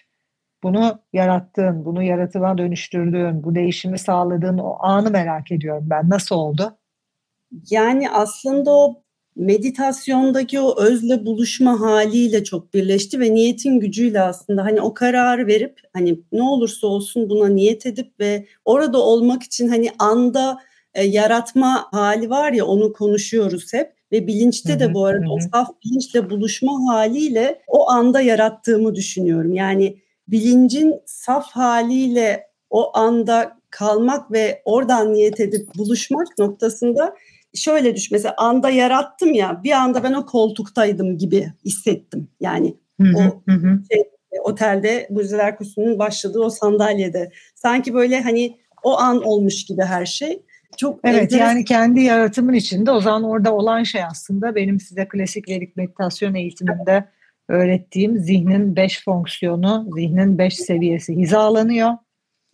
bunu 0.62 0.98
yarattığın, 1.12 1.84
bunu 1.84 2.02
yaratıma 2.02 2.58
dönüştürdüğün, 2.58 3.44
bu 3.44 3.54
değişimi 3.54 3.98
sağladığın 3.98 4.58
o 4.58 4.76
anı 4.80 5.10
merak 5.10 5.52
ediyorum 5.52 5.86
ben. 5.90 6.10
Nasıl 6.10 6.36
oldu? 6.36 6.76
Yani 7.70 8.10
aslında 8.10 8.70
o 8.70 9.02
meditasyondaki 9.36 10.60
o 10.60 10.80
özle 10.80 11.26
buluşma 11.26 11.80
haliyle 11.80 12.44
çok 12.44 12.74
birleşti 12.74 13.20
ve 13.20 13.34
niyetin 13.34 13.80
gücüyle 13.80 14.20
aslında 14.20 14.64
hani 14.64 14.80
o 14.80 14.94
kararı 14.94 15.46
verip 15.46 15.80
hani 15.92 16.20
ne 16.32 16.42
olursa 16.42 16.86
olsun 16.86 17.30
buna 17.30 17.48
niyet 17.48 17.86
edip 17.86 18.20
ve 18.20 18.46
orada 18.64 18.98
olmak 18.98 19.42
için 19.42 19.68
hani 19.68 19.90
anda 19.98 20.58
e, 20.94 21.04
yaratma 21.04 21.86
hali 21.90 22.30
var 22.30 22.52
ya 22.52 22.66
onu 22.66 22.92
konuşuyoruz 22.92 23.72
hep 23.72 23.92
ve 24.12 24.26
bilinçte 24.26 24.80
de 24.80 24.94
bu 24.94 25.04
arada 25.04 25.24
hı 25.24 25.28
hı. 25.28 25.32
o 25.32 25.38
saf 25.52 25.68
bilinçle 25.84 26.30
buluşma 26.30 26.72
haliyle 26.92 27.60
o 27.66 27.90
anda 27.90 28.20
yarattığımı 28.20 28.94
düşünüyorum. 28.94 29.52
Yani 29.52 29.96
bilincin 30.30 30.94
saf 31.06 31.50
haliyle 31.50 32.46
o 32.70 32.98
anda 32.98 33.60
kalmak 33.70 34.32
ve 34.32 34.62
oradan 34.64 35.12
niyet 35.12 35.40
edip 35.40 35.74
buluşmak 35.78 36.26
noktasında 36.38 37.14
şöyle 37.54 37.96
düş 37.96 38.10
mesela 38.10 38.34
anda 38.38 38.70
yarattım 38.70 39.34
ya 39.34 39.60
bir 39.64 39.72
anda 39.72 40.02
ben 40.02 40.12
o 40.12 40.26
koltuktaydım 40.26 41.18
gibi 41.18 41.52
hissettim. 41.64 42.28
Yani 42.40 42.76
hı 43.00 43.08
hı, 43.08 43.32
o 43.48 43.52
hı. 43.52 43.80
Şey, 43.92 44.02
otelde 44.42 45.06
Buziler 45.10 45.56
Kusu'nun 45.56 45.98
başladığı 45.98 46.40
o 46.40 46.50
sandalyede 46.50 47.30
sanki 47.54 47.94
böyle 47.94 48.20
hani 48.20 48.56
o 48.82 48.98
an 48.98 49.22
olmuş 49.22 49.64
gibi 49.64 49.82
her 49.82 50.06
şey. 50.06 50.42
Çok 50.76 51.00
evet 51.04 51.22
enteresan. 51.22 51.46
yani 51.46 51.64
kendi 51.64 52.00
yaratımın 52.00 52.52
içinde 52.52 52.90
o 52.90 53.00
zaman 53.00 53.24
orada 53.24 53.54
olan 53.54 53.82
şey 53.82 54.04
aslında 54.04 54.54
benim 54.54 54.80
size 54.80 55.08
klasik 55.08 55.48
verik 55.48 55.76
meditasyon 55.76 56.34
eğitiminde 56.34 57.04
öğrettiğim 57.50 58.18
zihnin 58.18 58.76
beş 58.76 59.04
fonksiyonu, 59.04 59.88
zihnin 59.94 60.38
beş 60.38 60.56
seviyesi 60.56 61.16
hizalanıyor. 61.16 61.90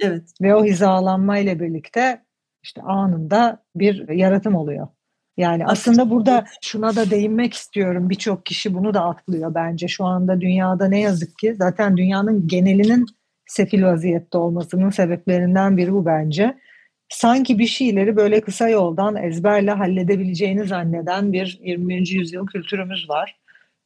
Evet. 0.00 0.32
Ve 0.42 0.54
o 0.54 0.64
hizalanma 0.64 1.38
ile 1.38 1.60
birlikte 1.60 2.22
işte 2.62 2.82
anında 2.82 3.64
bir 3.76 4.08
yaratım 4.08 4.54
oluyor. 4.54 4.88
Yani 5.36 5.66
aslında 5.66 6.10
burada 6.10 6.44
şuna 6.62 6.96
da 6.96 7.10
değinmek 7.10 7.54
istiyorum. 7.54 8.10
Birçok 8.10 8.46
kişi 8.46 8.74
bunu 8.74 8.94
da 8.94 9.04
atlıyor 9.04 9.54
bence. 9.54 9.88
Şu 9.88 10.04
anda 10.04 10.40
dünyada 10.40 10.88
ne 10.88 11.00
yazık 11.00 11.38
ki 11.38 11.54
zaten 11.58 11.96
dünyanın 11.96 12.48
genelinin 12.48 13.06
sefil 13.46 13.82
vaziyette 13.84 14.38
olmasının 14.38 14.90
sebeplerinden 14.90 15.76
biri 15.76 15.92
bu 15.92 16.06
bence. 16.06 16.58
Sanki 17.08 17.58
bir 17.58 17.66
şeyleri 17.66 18.16
böyle 18.16 18.40
kısa 18.40 18.68
yoldan 18.68 19.16
ezberle 19.16 19.70
halledebileceğini 19.70 20.64
zanneden 20.64 21.32
bir 21.32 21.60
20. 21.62 22.08
yüzyıl 22.08 22.46
kültürümüz 22.46 23.08
var. 23.08 23.36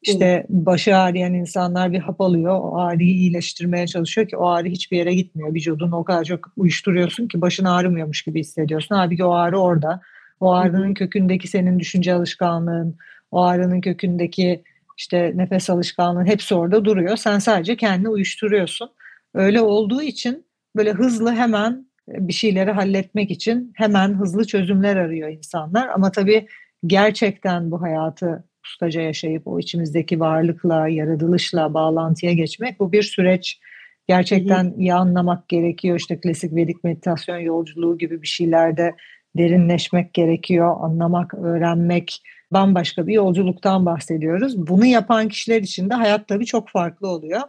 İşte 0.03 0.47
başı 0.49 0.97
ağrıyan 0.97 1.35
insanlar 1.35 1.93
bir 1.93 1.99
hap 1.99 2.21
alıyor. 2.21 2.61
O 2.63 2.79
ağrıyı 2.79 3.15
iyileştirmeye 3.15 3.87
çalışıyor 3.87 4.29
ki 4.29 4.37
o 4.37 4.49
ağrı 4.49 4.69
hiçbir 4.69 4.97
yere 4.97 5.15
gitmiyor. 5.15 5.55
Vücudunu 5.55 5.97
o 5.97 6.05
kadar 6.05 6.25
çok 6.25 6.53
uyuşturuyorsun 6.57 7.29
ki 7.29 7.41
başın 7.41 7.65
ağrımıyormuş 7.65 8.23
gibi 8.23 8.41
hissediyorsun. 8.41 8.95
Halbuki 8.95 9.25
o 9.25 9.33
ağrı 9.33 9.59
orada. 9.59 10.01
O 10.41 10.53
ağrının 10.53 10.95
kökündeki 10.95 11.49
senin 11.49 11.79
düşünce 11.79 12.15
alışkanlığın, 12.15 12.97
o 13.31 13.43
ağrının 13.43 13.81
kökündeki 13.81 14.63
işte 14.99 15.33
nefes 15.35 15.71
alışkanlığın 15.71 16.27
hepsi 16.27 16.55
orada 16.55 16.85
duruyor. 16.85 17.17
Sen 17.17 17.39
sadece 17.39 17.77
kendini 17.77 18.09
uyuşturuyorsun. 18.09 18.91
Öyle 19.35 19.61
olduğu 19.61 20.03
için 20.03 20.47
böyle 20.77 20.93
hızlı 20.93 21.33
hemen 21.33 21.87
bir 22.09 22.33
şeyleri 22.33 22.71
halletmek 22.71 23.31
için 23.31 23.73
hemen 23.77 24.15
hızlı 24.15 24.47
çözümler 24.47 24.97
arıyor 24.97 25.29
insanlar. 25.29 25.89
Ama 25.89 26.13
tabii 26.13 26.47
gerçekten 26.87 27.71
bu 27.71 27.83
hayatı 27.83 28.45
ustaca 28.65 29.01
yaşayıp 29.01 29.47
o 29.47 29.59
içimizdeki 29.59 30.21
varlıkla, 30.21 30.89
yaratılışla 30.89 31.75
bağlantıya 31.75 32.33
geçmek 32.33 32.81
bu 32.81 32.93
bir 32.93 33.03
süreç. 33.03 33.61
Gerçekten 34.09 34.65
hı 34.65 34.69
hı. 34.69 34.81
iyi 34.81 34.95
anlamak 34.95 35.49
gerekiyor. 35.49 35.97
İşte 35.97 36.21
klasik 36.21 36.55
Vedik 36.55 36.85
meditasyon 36.85 37.39
yolculuğu 37.39 37.99
gibi 37.99 38.23
bir 38.23 38.27
şeylerde 38.27 38.95
derinleşmek 39.37 40.15
gerekiyor. 40.15 40.77
Anlamak, 40.81 41.35
öğrenmek 41.35 42.23
bambaşka 42.53 43.07
bir 43.07 43.15
yolculuktan 43.15 43.87
bahsediyoruz. 43.87 44.67
Bunu 44.67 44.87
yapan 44.87 45.29
kişiler 45.29 45.63
için 45.63 45.91
de 45.91 45.95
hayat 45.95 46.29
tabii 46.29 46.47
çok 46.47 46.69
farklı 46.69 47.09
oluyor. 47.09 47.41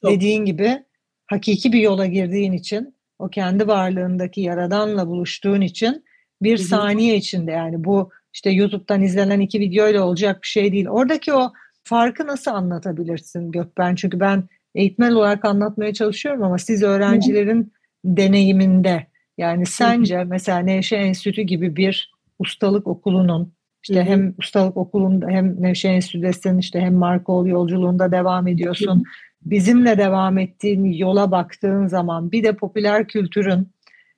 Çok. 0.00 0.10
Dediğin 0.10 0.44
gibi 0.44 0.82
hakiki 1.26 1.72
bir 1.72 1.80
yola 1.80 2.06
girdiğin 2.06 2.52
için 2.52 2.94
o 3.18 3.28
kendi 3.28 3.68
varlığındaki 3.68 4.40
yaradanla 4.40 5.06
buluştuğun 5.06 5.60
için 5.60 6.04
bir 6.42 6.58
Hı-hı. 6.58 6.66
saniye 6.66 7.16
içinde 7.16 7.50
yani 7.50 7.84
bu 7.84 8.10
işte 8.34 8.50
YouTube'dan 8.50 9.02
izlenen 9.02 9.40
iki 9.40 9.60
videoyla 9.60 10.04
olacak 10.04 10.42
bir 10.42 10.48
şey 10.48 10.72
değil. 10.72 10.88
Oradaki 10.88 11.32
o 11.34 11.52
farkı 11.84 12.26
nasıl 12.26 12.50
anlatabilirsin 12.50 13.52
Gökben? 13.52 13.94
Çünkü 13.94 14.20
ben 14.20 14.44
eğitmen 14.74 15.12
olarak 15.12 15.44
anlatmaya 15.44 15.94
çalışıyorum 15.94 16.42
ama 16.42 16.58
siz 16.58 16.82
öğrencilerin 16.82 17.72
deneyiminde 18.04 19.06
yani 19.38 19.66
sence 19.66 20.24
mesela 20.24 20.58
Nevşehir 20.58 21.00
Enstitü 21.00 21.42
gibi 21.42 21.76
bir 21.76 22.14
ustalık 22.38 22.86
okulunun 22.86 23.52
işte 23.82 24.00
Hı-hı. 24.00 24.04
hem 24.04 24.34
ustalık 24.38 24.76
okulunda 24.76 25.28
hem 25.28 25.62
Nevşehir 25.62 25.94
Enstitü'desin 25.94 26.58
işte 26.58 26.80
hem 26.80 26.94
Markol 26.94 27.46
yolculuğunda 27.46 28.12
devam 28.12 28.46
ediyorsun. 28.46 28.96
Hı-hı. 28.96 29.04
Bizimle 29.42 29.98
devam 29.98 30.38
ettiğin 30.38 30.84
yola 30.84 31.30
baktığın 31.30 31.86
zaman 31.86 32.32
bir 32.32 32.44
de 32.44 32.56
popüler 32.56 33.08
kültürün 33.08 33.68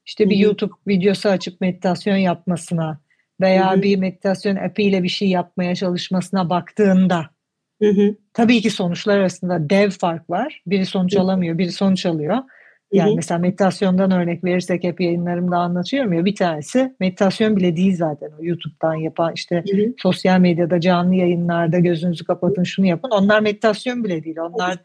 işte 0.07 0.31
bir 0.31 0.35
Hı-hı. 0.35 0.45
YouTube 0.45 0.73
videosu 0.89 1.29
açıp 1.29 1.61
meditasyon 1.61 2.17
yapmasına 2.17 2.99
veya 3.41 3.73
Hı-hı. 3.73 3.83
bir 3.83 3.97
meditasyon 3.97 4.57
apiyle 4.57 5.03
bir 5.03 5.09
şey 5.09 5.29
yapmaya 5.29 5.75
çalışmasına 5.75 6.51
baktığında 6.51 7.31
Hı-hı. 7.83 8.15
tabii 8.33 8.61
ki 8.61 8.71
sonuçlar 8.71 9.19
arasında 9.19 9.71
dev 9.71 9.91
fark 9.91 10.31
var. 10.31 10.63
Biri 10.67 10.87
sonuç 10.87 11.15
Hı-hı. 11.15 11.23
alamıyor, 11.23 11.59
biri 11.59 11.73
sonuç 11.73 12.07
alıyor. 12.07 12.39
Yani 12.93 13.09
Hı-hı. 13.09 13.17
mesela 13.17 13.39
meditasyondan 13.39 14.11
örnek 14.11 14.45
verirsek 14.45 14.85
hep 14.85 15.01
yayınlarımda 15.01 15.57
anlatıyorum 15.57 16.13
ya 16.13 16.25
bir 16.25 16.35
tanesi 16.35 16.95
meditasyon 17.01 17.57
bile 17.57 17.77
değil 17.77 17.97
zaten 17.97 18.31
o 18.41 18.45
YouTube'dan 18.45 18.95
yapan 18.95 19.33
işte 19.35 19.65
Hı-hı. 19.71 19.95
sosyal 19.99 20.41
medyada 20.41 20.81
canlı 20.81 21.15
yayınlarda 21.15 21.79
gözünüzü 21.79 22.25
kapatın 22.25 22.63
şunu 22.63 22.87
yapın. 22.87 23.11
Onlar 23.11 23.41
meditasyon 23.41 24.05
bile 24.05 24.25
değil. 24.25 24.37
Onlar 24.39 24.77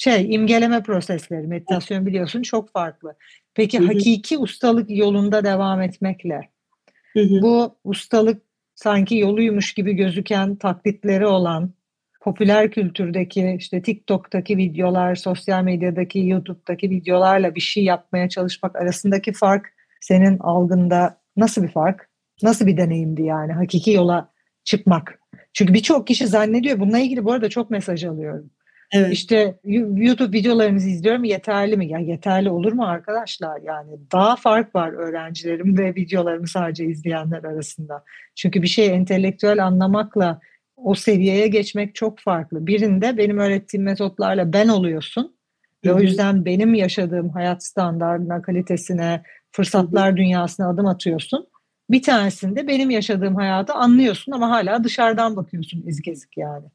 şey 0.00 0.34
imgeleme 0.34 0.82
prosesleri. 0.82 1.46
Meditasyon 1.46 2.06
biliyorsun 2.06 2.42
çok 2.42 2.72
farklı. 2.72 3.14
Peki 3.54 3.78
Hı-hı. 3.78 3.86
hakiki 3.86 4.38
ustalık 4.38 4.90
yolunda 4.90 5.44
devam 5.44 5.82
etmekle 5.82 6.40
Bu 7.16 7.78
ustalık 7.84 8.42
sanki 8.74 9.16
yoluymuş 9.16 9.74
gibi 9.74 9.92
gözüken 9.92 10.56
taklitleri 10.56 11.26
olan 11.26 11.74
popüler 12.20 12.70
kültürdeki 12.70 13.56
işte 13.58 13.82
TikTok'taki 13.82 14.56
videolar, 14.56 15.14
sosyal 15.14 15.62
medyadaki, 15.62 16.18
YouTube'daki 16.26 16.90
videolarla 16.90 17.54
bir 17.54 17.60
şey 17.60 17.84
yapmaya 17.84 18.28
çalışmak 18.28 18.76
arasındaki 18.76 19.32
fark 19.32 19.66
senin 20.00 20.38
algında 20.38 21.20
nasıl 21.36 21.62
bir 21.62 21.68
fark? 21.68 22.08
Nasıl 22.42 22.66
bir 22.66 22.76
deneyimdi 22.76 23.22
yani 23.22 23.52
hakiki 23.52 23.90
yola 23.90 24.32
çıkmak? 24.64 25.18
Çünkü 25.52 25.74
birçok 25.74 26.06
kişi 26.06 26.26
zannediyor 26.26 26.80
bununla 26.80 26.98
ilgili 26.98 27.24
bu 27.24 27.32
arada 27.32 27.48
çok 27.48 27.70
mesaj 27.70 28.04
alıyorum. 28.04 28.50
Evet. 28.92 29.12
İşte 29.12 29.58
YouTube 29.64 30.38
videolarınızı 30.38 30.88
izliyorum 30.88 31.24
yeterli 31.24 31.76
mi? 31.76 31.88
Ya 31.88 31.98
yeterli 31.98 32.50
olur 32.50 32.72
mu 32.72 32.84
arkadaşlar? 32.86 33.60
Yani 33.62 33.90
daha 34.12 34.36
fark 34.36 34.74
var 34.74 34.92
öğrencilerim 34.92 35.78
ve 35.78 35.94
videolarımı 35.94 36.48
sadece 36.48 36.84
izleyenler 36.84 37.44
arasında. 37.44 38.04
Çünkü 38.34 38.62
bir 38.62 38.66
şeyi 38.66 38.90
entelektüel 38.90 39.64
anlamakla 39.66 40.40
o 40.76 40.94
seviyeye 40.94 41.48
geçmek 41.48 41.94
çok 41.94 42.18
farklı. 42.18 42.66
Birinde 42.66 43.16
benim 43.16 43.38
öğrettiğim 43.38 43.84
metotlarla 43.84 44.52
ben 44.52 44.68
oluyorsun. 44.68 45.36
Ve 45.84 45.92
o 45.92 46.00
yüzden 46.00 46.44
benim 46.44 46.74
yaşadığım 46.74 47.28
hayat 47.30 47.64
standartına, 47.64 48.42
kalitesine, 48.42 49.22
fırsatlar 49.52 50.16
dünyasına 50.16 50.68
adım 50.68 50.86
atıyorsun. 50.86 51.46
Bir 51.90 52.02
tanesinde 52.02 52.66
benim 52.68 52.90
yaşadığım 52.90 53.34
hayatı 53.34 53.72
anlıyorsun 53.72 54.32
ama 54.32 54.50
hala 54.50 54.84
dışarıdan 54.84 55.36
bakıyorsun 55.36 55.82
izgezik 55.86 56.36
yani. 56.36 56.66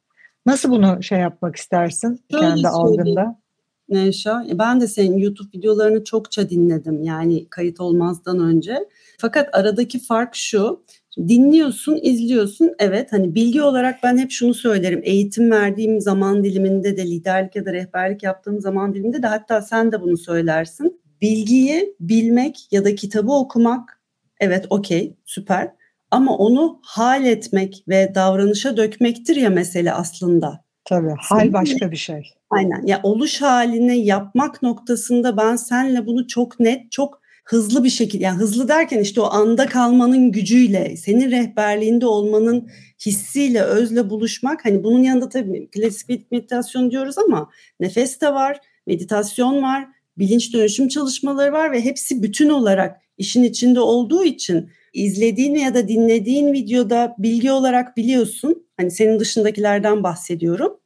Nasıl 0.46 0.72
bunu 0.72 1.04
şey 1.04 1.20
yapmak 1.20 1.56
istersin 1.56 2.22
Şöyle 2.32 2.46
kendi 2.46 2.68
algında? 2.68 3.42
Nevşa, 3.90 4.46
e, 4.50 4.60
ben 4.60 4.82
de 4.82 4.88
senin 4.88 5.18
YouTube 5.18 5.58
videolarını 5.58 6.04
çokça 6.04 6.50
dinledim 6.50 7.04
yani 7.04 7.50
kayıt 7.50 7.80
olmazdan 7.80 8.40
önce. 8.40 8.78
Fakat 9.18 9.50
aradaki 9.54 10.00
fark 10.00 10.36
şu, 10.36 10.84
dinliyorsun, 11.18 12.00
izliyorsun. 12.02 12.72
Evet 12.80 13.14
hani 13.14 13.36
bilgi 13.36 13.62
olarak 13.62 14.00
ben 14.04 14.18
hep 14.18 14.32
şunu 14.32 14.54
söylerim. 14.54 15.02
Eğitim 15.04 15.52
verdiğim 15.52 16.02
zaman 16.02 16.44
diliminde 16.44 16.98
de 16.98 17.06
liderlik 17.06 17.56
ya 17.56 17.66
da 17.66 17.74
rehberlik 17.74 18.24
yaptığım 18.24 18.62
zaman 18.62 18.94
diliminde 18.94 19.24
de 19.24 19.28
hatta 19.28 19.62
sen 19.62 19.92
de 19.92 20.02
bunu 20.02 20.18
söylersin. 20.18 21.02
Bilgiyi 21.22 21.96
bilmek 22.00 22.68
ya 22.72 22.86
da 22.86 22.96
kitabı 22.96 23.32
okumak 23.32 24.02
evet 24.40 24.66
okey 24.70 25.16
süper 25.26 25.72
ama 26.12 26.38
onu 26.38 26.80
hal 26.84 27.26
etmek 27.26 27.84
ve 27.88 28.12
davranışa 28.16 28.78
dökmektir 28.78 29.36
ya 29.36 29.50
mesele 29.50 29.94
aslında. 29.94 30.64
Tabii 30.86 31.14
hal 31.20 31.54
başka 31.54 31.92
bir 31.92 31.98
şey. 31.98 32.24
Aynen. 32.50 32.86
Ya 32.86 33.00
oluş 33.04 33.42
halini 33.42 34.06
yapmak 34.06 34.62
noktasında 34.62 35.38
ben 35.38 35.56
senle 35.56 36.06
bunu 36.06 36.28
çok 36.28 36.60
net, 36.60 36.92
çok 36.92 37.22
hızlı 37.46 37.84
bir 37.84 37.90
şekilde 37.90 38.24
yani 38.24 38.38
hızlı 38.38 38.68
derken 38.68 39.00
işte 39.00 39.22
o 39.22 39.26
anda 39.26 39.66
kalmanın 39.66 40.32
gücüyle, 40.32 40.98
senin 40.98 41.32
rehberliğinde 41.32 42.06
olmanın 42.06 42.70
hissiyle, 43.06 43.62
özle 43.62 44.10
buluşmak 44.10 44.66
hani 44.66 44.84
bunun 44.84 45.04
yanında 45.04 45.30
tabii 45.30 45.70
klasik 45.70 46.32
meditasyon 46.32 46.92
diyoruz 46.92 47.18
ama 47.18 47.50
nefes 47.80 48.22
de 48.22 48.34
var, 48.34 48.60
meditasyon 48.88 49.64
var, 49.64 49.88
bilinç 50.18 50.54
dönüşüm 50.54 50.88
çalışmaları 50.88 51.54
var 51.54 51.72
ve 51.72 51.86
hepsi 51.86 52.24
bütün 52.24 52.50
olarak 52.50 53.02
işin 53.18 53.44
içinde 53.44 53.80
olduğu 53.80 54.24
için 54.24 54.70
izlediğin 54.94 55.56
ya 55.56 55.74
da 55.74 55.88
dinlediğin 55.88 56.54
videoda 56.54 57.16
bilgi 57.18 57.52
olarak 57.52 57.98
biliyorsun. 57.98 58.68
Hani 58.78 58.92
senin 58.92 59.20
dışındakilerden 59.20 60.04
bahsediyorum. 60.04 60.78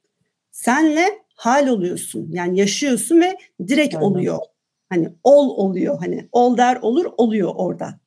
Senle 0.52 1.06
hal 1.36 1.68
oluyorsun. 1.68 2.30
Yani 2.32 2.60
yaşıyorsun 2.60 3.22
ve 3.22 3.38
direkt 3.68 3.96
Aynen. 3.96 4.06
oluyor. 4.06 4.38
Hani 4.90 5.10
ol 5.24 5.50
oluyor. 5.50 6.00
Hani 6.00 6.28
ol 6.32 6.58
der 6.58 6.76
olur 6.82 7.06
oluyor 7.18 7.52
orada. 7.56 8.00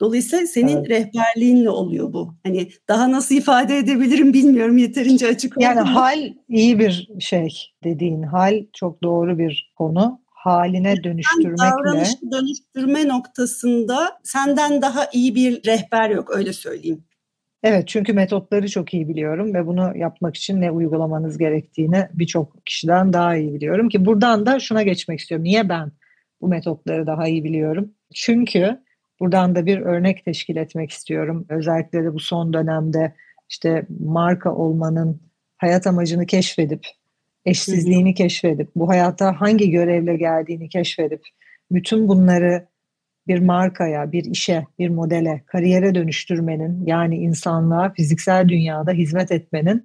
Dolayısıyla 0.00 0.46
senin 0.46 0.76
evet. 0.76 0.88
rehberliğinle 0.88 1.70
oluyor 1.70 2.12
bu. 2.12 2.34
Hani 2.44 2.68
daha 2.88 3.12
nasıl 3.12 3.34
ifade 3.34 3.78
edebilirim 3.78 4.32
bilmiyorum 4.32 4.78
yeterince 4.78 5.26
açık 5.26 5.54
Yani 5.60 5.80
hal 5.80 6.32
iyi 6.48 6.78
bir 6.78 7.08
şey 7.18 7.54
dediğin 7.84 8.22
hal 8.22 8.64
çok 8.72 9.02
doğru 9.02 9.38
bir 9.38 9.72
konu 9.76 10.20
haline 10.38 11.04
dönüştürmekle. 11.04 11.64
Davranışı 11.64 12.30
dönüştürme 12.32 13.08
noktasında 13.08 14.18
senden 14.24 14.82
daha 14.82 15.08
iyi 15.12 15.34
bir 15.34 15.66
rehber 15.66 16.10
yok 16.10 16.36
öyle 16.36 16.52
söyleyeyim. 16.52 17.04
Evet 17.62 17.88
çünkü 17.88 18.12
metotları 18.12 18.68
çok 18.68 18.94
iyi 18.94 19.08
biliyorum 19.08 19.54
ve 19.54 19.66
bunu 19.66 19.96
yapmak 19.96 20.36
için 20.36 20.60
ne 20.60 20.70
uygulamanız 20.70 21.38
gerektiğini 21.38 22.08
birçok 22.14 22.66
kişiden 22.66 23.12
daha 23.12 23.36
iyi 23.36 23.54
biliyorum 23.54 23.88
ki 23.88 24.04
buradan 24.06 24.46
da 24.46 24.60
şuna 24.60 24.82
geçmek 24.82 25.20
istiyorum. 25.20 25.44
Niye 25.44 25.68
ben 25.68 25.92
bu 26.40 26.48
metotları 26.48 27.06
daha 27.06 27.28
iyi 27.28 27.44
biliyorum? 27.44 27.92
Çünkü 28.14 28.78
buradan 29.20 29.54
da 29.54 29.66
bir 29.66 29.80
örnek 29.80 30.24
teşkil 30.24 30.56
etmek 30.56 30.90
istiyorum. 30.90 31.46
Özellikle 31.48 32.04
de 32.04 32.14
bu 32.14 32.20
son 32.20 32.52
dönemde 32.52 33.14
işte 33.48 33.86
marka 34.00 34.54
olmanın 34.54 35.20
hayat 35.56 35.86
amacını 35.86 36.26
keşfedip 36.26 36.86
eşsizliğini 37.48 38.14
keşfedip, 38.14 38.68
bu 38.76 38.88
hayata 38.88 39.40
hangi 39.40 39.70
görevle 39.70 40.16
geldiğini 40.16 40.68
keşfedip, 40.68 41.22
bütün 41.70 42.08
bunları 42.08 42.68
bir 43.28 43.38
markaya, 43.38 44.12
bir 44.12 44.24
işe, 44.24 44.66
bir 44.78 44.88
modele, 44.88 45.42
kariyere 45.46 45.94
dönüştürmenin 45.94 46.86
yani 46.86 47.16
insanlığa 47.16 47.92
fiziksel 47.92 48.48
dünyada 48.48 48.92
hizmet 48.92 49.32
etmenin 49.32 49.84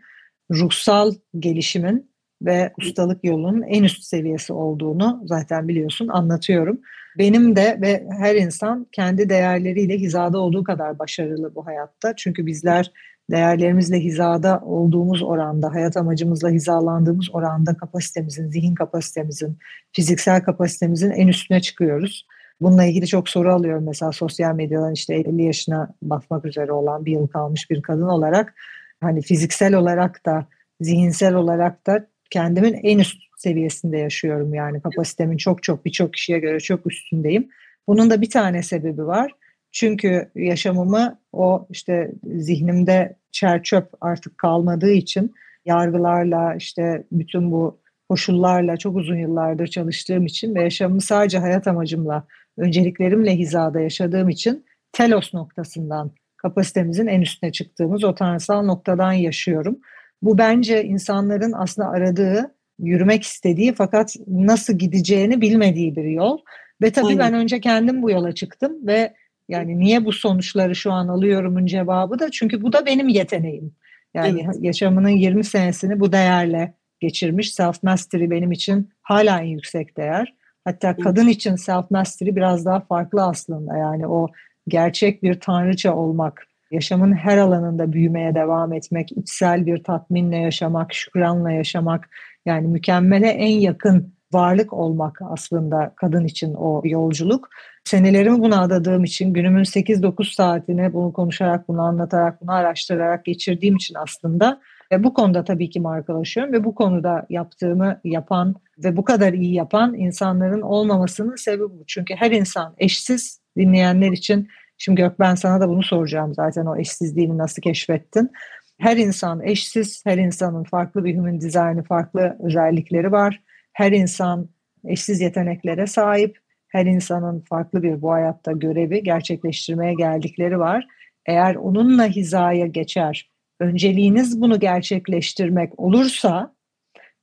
ruhsal 0.51 1.13
gelişimin 1.39 2.12
ve 2.41 2.74
ustalık 2.79 3.24
yolunun 3.24 3.62
en 3.62 3.84
üst 3.84 4.03
seviyesi 4.03 4.53
olduğunu 4.53 5.22
zaten 5.25 5.67
biliyorsun 5.67 6.08
anlatıyorum. 6.08 6.82
Benim 7.17 7.55
de 7.55 7.77
ve 7.82 8.08
her 8.20 8.36
insan 8.36 8.88
kendi 8.91 9.29
değerleriyle 9.29 9.98
hizada 9.98 10.39
olduğu 10.39 10.63
kadar 10.63 11.00
başarılı 11.00 11.55
bu 11.55 11.65
hayatta. 11.65 12.15
Çünkü 12.15 12.46
bizler 12.46 12.91
değerlerimizle 13.32 14.00
hizada 14.00 14.60
olduğumuz 14.60 15.24
oranda, 15.24 15.74
hayat 15.74 15.98
amacımızla 15.98 16.50
hizalandığımız 16.50 17.29
oranda 17.34 17.77
kapasitemizin, 17.77 18.48
zihin 18.48 18.75
kapasitemizin, 18.75 19.58
fiziksel 19.91 20.43
kapasitemizin 20.43 21.12
en 21.12 21.27
üstüne 21.27 21.62
çıkıyoruz. 21.62 22.27
Bununla 22.62 22.86
ilgili 22.86 23.08
çok 23.08 23.29
soru 23.29 23.53
alıyorum 23.53 23.84
mesela 23.88 24.12
sosyal 24.12 24.55
medyadan 24.55 24.93
işte 24.93 25.15
50 25.15 25.43
yaşına 25.43 25.89
basmak 26.01 26.46
üzere 26.46 26.72
olan 26.72 27.05
bir 27.05 27.12
yıl 27.12 27.27
kalmış 27.27 27.70
bir 27.70 27.82
kadın 27.82 28.08
olarak 28.08 28.53
hani 29.01 29.22
fiziksel 29.22 29.74
olarak 29.74 30.25
da 30.25 30.48
zihinsel 30.82 31.34
olarak 31.34 31.88
da 31.88 32.08
kendimin 32.34 32.74
en 32.84 33.00
üst 33.00 33.18
seviyesinde 33.38 33.98
yaşıyorum 33.98 34.54
yani 34.54 34.82
kapasitemin 34.82 35.38
çok 35.38 35.63
çok 35.63 35.86
birçok 35.86 36.13
kişiye 36.13 36.40
göre 36.40 36.60
çok 36.60 36.91
üstündeyim. 36.91 37.50
Bunun 37.88 38.10
da 38.10 38.22
bir 38.22 38.30
tane 38.30 38.63
sebebi 38.63 39.06
var. 39.06 39.32
Çünkü 39.72 40.30
yaşamımı 40.36 41.19
o 41.34 41.67
işte 41.69 42.12
zihnimde 42.26 43.15
çerçöp 43.32 43.89
artık 44.02 44.38
kalmadığı 44.38 44.91
için 44.91 45.34
yargılarla 45.65 46.56
işte 46.56 47.04
bütün 47.12 47.52
bu 47.52 47.80
koşullarla 48.10 48.78
çok 48.78 48.96
uzun 48.96 49.17
yıllardır 49.17 49.67
çalıştığım 49.67 50.26
için 50.26 50.56
ve 50.56 50.63
yaşamımı 50.63 51.02
sadece 51.02 51.38
hayat 51.38 51.67
amacımla, 51.67 52.28
önceliklerimle 52.58 53.36
hizada 53.36 53.80
yaşadığım 53.80 54.30
için 54.30 54.65
telos 54.91 55.34
noktasından 55.34 56.12
kapasitemizin 56.38 57.08
en 57.08 57.22
üstüne 57.22 57.52
çıktığımız 57.52 58.04
o 58.04 58.15
tanrısal 58.15 58.63
noktadan 58.63 59.13
yaşıyorum. 59.13 59.80
Bu 60.24 60.38
bence 60.38 60.84
insanların 60.84 61.52
aslında 61.56 61.90
aradığı, 61.90 62.56
yürümek 62.80 63.24
istediği 63.24 63.74
fakat 63.74 64.16
nasıl 64.28 64.74
gideceğini 64.74 65.42
bilmediği 65.42 65.96
bir 65.96 66.04
yol. 66.04 66.38
Ve 66.82 66.92
tabii 66.92 67.06
Aynen. 67.06 67.20
ben 67.20 67.34
önce 67.34 67.60
kendim 67.60 68.02
bu 68.02 68.12
yola 68.12 68.32
çıktım 68.32 68.88
ve 68.88 69.14
yani 69.50 69.80
niye 69.80 70.06
bu 70.06 70.12
sonuçları 70.12 70.76
şu 70.76 70.92
an 70.92 71.08
alıyorumun 71.08 71.66
cevabı 71.66 72.20
da 72.20 72.32
çünkü 72.32 72.62
bu 72.62 72.74
da 72.74 72.86
benim 72.86 73.08
yeteneğim. 73.08 73.76
Yani 74.14 74.46
evet. 74.46 74.56
yaşamının 74.62 75.10
20 75.10 75.44
senesini 75.44 76.00
bu 76.00 76.12
değerle 76.12 76.74
geçirmiş. 77.00 77.54
Self 77.54 77.84
mastery 77.84 78.30
benim 78.30 78.52
için 78.52 78.90
hala 79.02 79.42
en 79.42 79.46
yüksek 79.46 79.98
değer. 79.98 80.34
Hatta 80.66 80.96
kadın 80.96 81.28
için 81.28 81.56
self 81.56 81.92
mastery 81.92 82.36
biraz 82.36 82.66
daha 82.66 82.80
farklı 82.80 83.24
aslında. 83.24 83.78
Yani 83.78 84.08
o 84.08 84.28
gerçek 84.68 85.24
bir 85.24 85.40
tanrıça 85.40 85.96
olmak, 85.96 86.48
yaşamın 86.74 87.14
her 87.14 87.38
alanında 87.38 87.94
büyümeye 87.94 88.36
devam 88.36 88.74
etmek, 88.74 89.12
içsel 89.12 89.66
bir 89.66 89.84
tatminle 89.84 90.38
yaşamak, 90.38 90.94
şükranla 90.94 91.52
yaşamak, 91.52 92.10
yani 92.46 92.68
mükemmele 92.68 93.28
en 93.28 93.60
yakın 93.60 94.14
varlık 94.34 94.74
olmak 94.74 95.20
aslında 95.22 95.94
kadın 95.96 96.26
için 96.26 96.54
o 96.54 96.82
yolculuk. 96.86 97.50
Senelerimi 97.84 98.40
buna 98.40 98.62
adadığım 98.62 99.04
için 99.04 99.34
günümün 99.34 99.64
8-9 99.64 100.36
saatini 100.36 100.94
bunu 100.94 101.14
konuşarak, 101.14 101.68
bunu 101.68 101.82
anlatarak, 101.82 102.42
bunu 102.42 102.52
araştırarak 102.52 103.26
geçirdiğim 103.26 103.76
için 103.76 103.96
aslında 103.96 104.62
ve 104.92 105.04
bu 105.04 105.14
konuda 105.14 105.44
tabii 105.44 105.70
ki 105.70 105.80
markalaşıyorum 105.80 106.54
ve 106.54 106.64
bu 106.64 106.76
konuda 106.76 107.26
yaptığımı 107.30 108.00
yapan 108.04 108.56
ve 108.78 108.98
bu 108.98 109.04
kadar 109.04 109.34
iyi 109.34 109.54
yapan 109.54 109.94
insanların 109.94 110.62
olmamasının 110.62 111.36
sebebi 111.36 111.64
bu. 111.64 111.84
Çünkü 111.88 112.16
her 112.16 112.32
insan 112.32 112.74
eşsiz 112.78 113.42
dinleyenler 113.58 114.12
için 114.12 114.48
şimdi 114.84 115.02
Gök 115.02 115.19
ben 115.19 115.36
sana 115.36 115.62
da 115.62 115.69
bunu 115.69 115.84
soracağım 115.84 116.34
zaten 116.34 116.65
o 116.65 116.78
eşsizliğini 116.78 117.38
nasıl 117.38 117.62
keşfettin. 117.62 118.32
Her 118.80 118.98
insan 118.98 119.41
eşsiz, 119.41 120.06
her 120.06 120.17
insanın 120.17 120.63
farklı 120.63 121.06
bir 121.06 121.17
human 121.17 121.41
design'ı, 121.41 121.84
farklı 121.84 122.38
özellikleri 122.43 123.12
var. 123.12 123.41
Her 123.74 123.91
insan 123.91 124.50
eşsiz 124.86 125.22
yeteneklere 125.22 125.88
sahip 125.88 126.38
her 126.67 126.86
insanın 126.86 127.39
farklı 127.39 127.84
bir 127.84 128.02
bu 128.02 128.12
hayatta 128.12 128.52
görevi 128.52 129.04
gerçekleştirmeye 129.04 129.93
geldikleri 129.93 130.60
var. 130.60 130.88
Eğer 131.26 131.56
onunla 131.56 132.06
hizaya 132.06 132.65
geçer, 132.65 133.32
önceliğiniz 133.60 134.41
bunu 134.41 134.60
gerçekleştirmek 134.60 135.80
olursa 135.80 136.56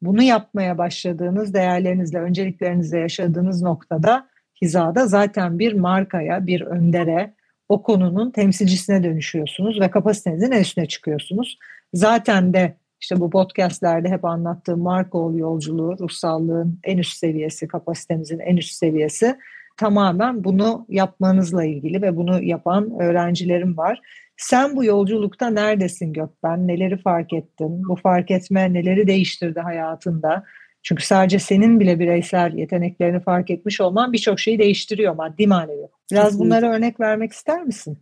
bunu 0.03 0.23
yapmaya 0.23 0.79
başladığınız 0.79 1.55
değerlerinizle, 1.55 2.19
önceliklerinizle 2.19 2.99
yaşadığınız 2.99 3.63
noktada 3.63 4.29
hizada 4.63 5.07
zaten 5.07 5.59
bir 5.59 5.73
markaya, 5.73 6.47
bir 6.47 6.61
öndere, 6.61 7.35
o 7.71 7.83
konunun 7.83 8.31
temsilcisine 8.31 9.03
dönüşüyorsunuz 9.03 9.81
ve 9.81 9.91
kapasitenizin 9.91 10.51
en 10.51 10.61
üstüne 10.61 10.87
çıkıyorsunuz. 10.87 11.59
Zaten 11.95 12.55
de 12.55 12.77
işte 13.01 13.21
bu 13.21 13.31
podcastlerde 13.31 14.09
hep 14.09 14.25
anlattığım 14.25 14.81
marka 14.81 15.19
ol 15.19 15.35
yolculuğu, 15.35 15.97
ruhsallığın 15.99 16.79
en 16.85 16.99
üst 16.99 17.17
seviyesi, 17.17 17.69
kapasitemizin 17.69 18.39
en 18.39 18.57
üst 18.57 18.73
seviyesi 18.73 19.37
tamamen 19.77 20.45
bunu 20.45 20.87
yapmanızla 20.89 21.65
ilgili 21.65 22.03
ve 22.03 22.17
bunu 22.17 22.43
yapan 22.43 23.01
öğrencilerim 23.01 23.77
var. 23.77 24.01
Sen 24.37 24.77
bu 24.77 24.85
yolculukta 24.85 25.51
neredesin 25.51 26.13
Gökben? 26.13 26.69
Neleri 26.69 26.97
fark 26.97 27.33
ettin? 27.33 27.83
Bu 27.89 27.97
fark 27.97 28.31
etme 28.31 28.73
neleri 28.73 29.07
değiştirdi 29.07 29.61
hayatında? 29.61 30.45
Çünkü 30.83 31.07
sadece 31.07 31.39
senin 31.39 31.81
bile 31.81 31.99
bireysel 31.99 32.53
yeteneklerini 32.55 33.21
fark 33.21 33.51
etmiş 33.51 33.81
olman 33.81 34.13
birçok 34.13 34.41
şeyi 34.41 34.59
değiştiriyor 34.59 35.15
maddi 35.15 35.47
manevi. 35.47 35.89
Biraz 36.11 36.25
Kesinlikle. 36.25 36.45
bunlara 36.45 36.77
örnek 36.77 37.01
vermek 37.01 37.33
ister 37.33 37.65
misin? 37.65 37.99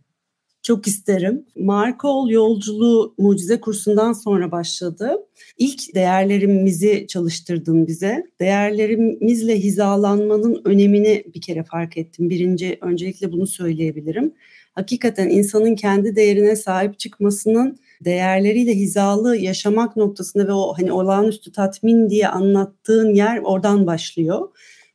Çok 0.63 0.87
isterim. 0.87 1.45
Marka 1.55 2.07
ol 2.07 2.29
yolculuğu 2.29 3.15
mucize 3.17 3.61
kursundan 3.61 4.13
sonra 4.13 4.51
başladı. 4.51 5.15
İlk 5.57 5.95
değerlerimizi 5.95 7.05
çalıştırdın 7.07 7.87
bize. 7.87 8.23
Değerlerimizle 8.39 9.59
hizalanmanın 9.59 10.61
önemini 10.65 11.23
bir 11.35 11.41
kere 11.41 11.63
fark 11.63 11.97
ettim. 11.97 12.29
Birinci 12.29 12.77
öncelikle 12.81 13.31
bunu 13.31 13.47
söyleyebilirim. 13.47 14.33
Hakikaten 14.73 15.29
insanın 15.29 15.75
kendi 15.75 16.15
değerine 16.15 16.55
sahip 16.55 16.99
çıkmasının 16.99 17.79
değerleriyle 18.05 18.75
hizalı 18.75 19.37
yaşamak 19.37 19.97
noktasında 19.97 20.47
ve 20.47 20.53
o 20.53 20.73
hani 20.77 20.91
olağanüstü 20.91 21.51
tatmin 21.51 22.09
diye 22.09 22.27
anlattığın 22.27 23.13
yer 23.13 23.37
oradan 23.37 23.87
başlıyor. 23.87 24.49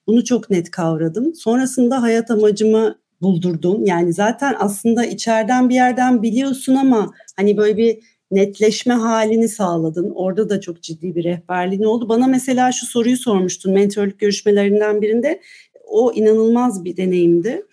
Bunu 0.07 0.25
çok 0.25 0.51
net 0.51 0.71
kavradım. 0.71 1.35
Sonrasında 1.35 2.03
hayat 2.03 2.31
amacımı 2.31 3.04
buldurdun. 3.25 3.85
Yani 3.85 4.13
zaten 4.13 4.55
aslında 4.59 5.05
içeriden 5.05 5.69
bir 5.69 5.75
yerden 5.75 6.23
biliyorsun 6.23 6.75
ama 6.75 7.11
hani 7.37 7.57
böyle 7.57 7.77
bir 7.77 7.99
netleşme 8.31 8.95
halini 8.95 9.49
sağladın. 9.49 10.13
Orada 10.15 10.51
da 10.51 10.61
çok 10.61 10.83
ciddi 10.83 11.15
bir 11.15 11.25
rehberliğin 11.25 11.83
oldu. 11.83 12.09
Bana 12.09 12.27
mesela 12.27 12.73
şu 12.73 12.87
soruyu 12.87 13.17
sormuştun 13.17 13.73
mentorluk 13.73 14.19
görüşmelerinden 14.19 15.03
birinde. 15.03 15.41
O 15.87 16.13
inanılmaz 16.13 16.85
bir 16.85 16.97
deneyimdi. 16.97 17.67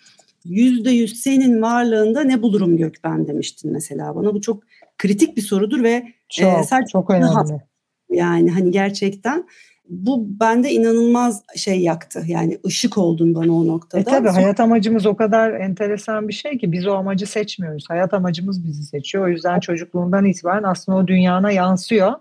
Yüzde 0.45 0.91
yüz 0.91 1.21
senin 1.21 1.61
varlığında 1.61 2.21
ne 2.21 2.41
bulurum 2.41 2.77
Gökben 2.77 3.27
demiştin 3.27 3.71
mesela 3.71 4.15
bana. 4.15 4.33
Bu 4.33 4.41
çok 4.41 4.63
kritik 4.97 5.37
bir 5.37 5.41
sorudur 5.41 5.83
ve 5.83 6.03
çok, 6.29 6.47
e, 6.47 6.85
çok 6.91 7.09
önemli. 7.09 7.61
Yani 8.09 8.51
hani 8.51 8.71
gerçekten 8.71 9.45
bu 9.89 10.39
bende 10.39 10.71
inanılmaz 10.71 11.43
şey 11.55 11.81
yaktı. 11.81 12.23
Yani 12.27 12.59
ışık 12.65 12.97
oldun 12.97 13.35
bana 13.35 13.51
o 13.51 13.67
noktada. 13.67 14.01
E 14.01 14.03
tabii 14.03 14.27
Sonra... 14.27 14.43
hayat 14.43 14.59
amacımız 14.59 15.05
o 15.05 15.15
kadar 15.15 15.51
enteresan 15.51 16.27
bir 16.27 16.33
şey 16.33 16.57
ki 16.57 16.71
biz 16.71 16.87
o 16.87 16.93
amacı 16.93 17.27
seçmiyoruz. 17.27 17.85
Hayat 17.89 18.13
amacımız 18.13 18.65
bizi 18.65 18.83
seçiyor. 18.83 19.25
O 19.25 19.27
yüzden 19.27 19.59
çocukluğundan 19.59 20.25
itibaren 20.25 20.63
aslında 20.63 20.97
o 20.97 21.07
dünyana 21.07 21.51
yansıyor. 21.51 22.13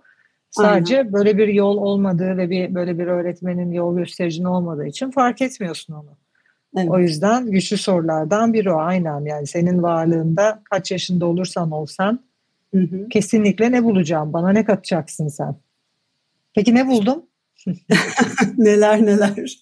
Sadece 0.51 0.99
Aynen. 0.99 1.13
böyle 1.13 1.39
bir 1.39 1.49
yol 1.49 1.77
olmadığı 1.77 2.37
ve 2.37 2.51
bir 2.51 2.75
böyle 2.75 2.99
bir 2.99 3.07
öğretmenin 3.07 3.73
yol 3.73 3.97
göstericinin 3.97 4.45
olmadığı 4.45 4.87
için 4.87 5.11
fark 5.11 5.43
etmiyorsun 5.43 5.95
onu. 5.95 6.17
Evet. 6.77 6.91
O 6.91 6.99
yüzden 6.99 7.51
güçlü 7.51 7.77
sorulardan 7.77 8.53
biri 8.53 8.73
o. 8.73 8.79
Aynen 8.79 9.25
yani 9.25 9.47
senin 9.47 9.83
varlığında 9.83 10.63
kaç 10.71 10.91
yaşında 10.91 11.27
olursan 11.27 11.71
olsan 11.71 12.21
hı 12.75 12.81
hı. 12.81 13.09
kesinlikle 13.09 13.73
ne 13.73 13.85
bulacağım? 13.85 14.33
Bana 14.33 14.51
ne 14.51 14.65
katacaksın 14.65 15.29
sen? 15.29 15.57
Peki 16.55 16.75
ne 16.75 16.87
buldum? 16.87 17.23
neler 18.59 19.07
neler. 19.07 19.59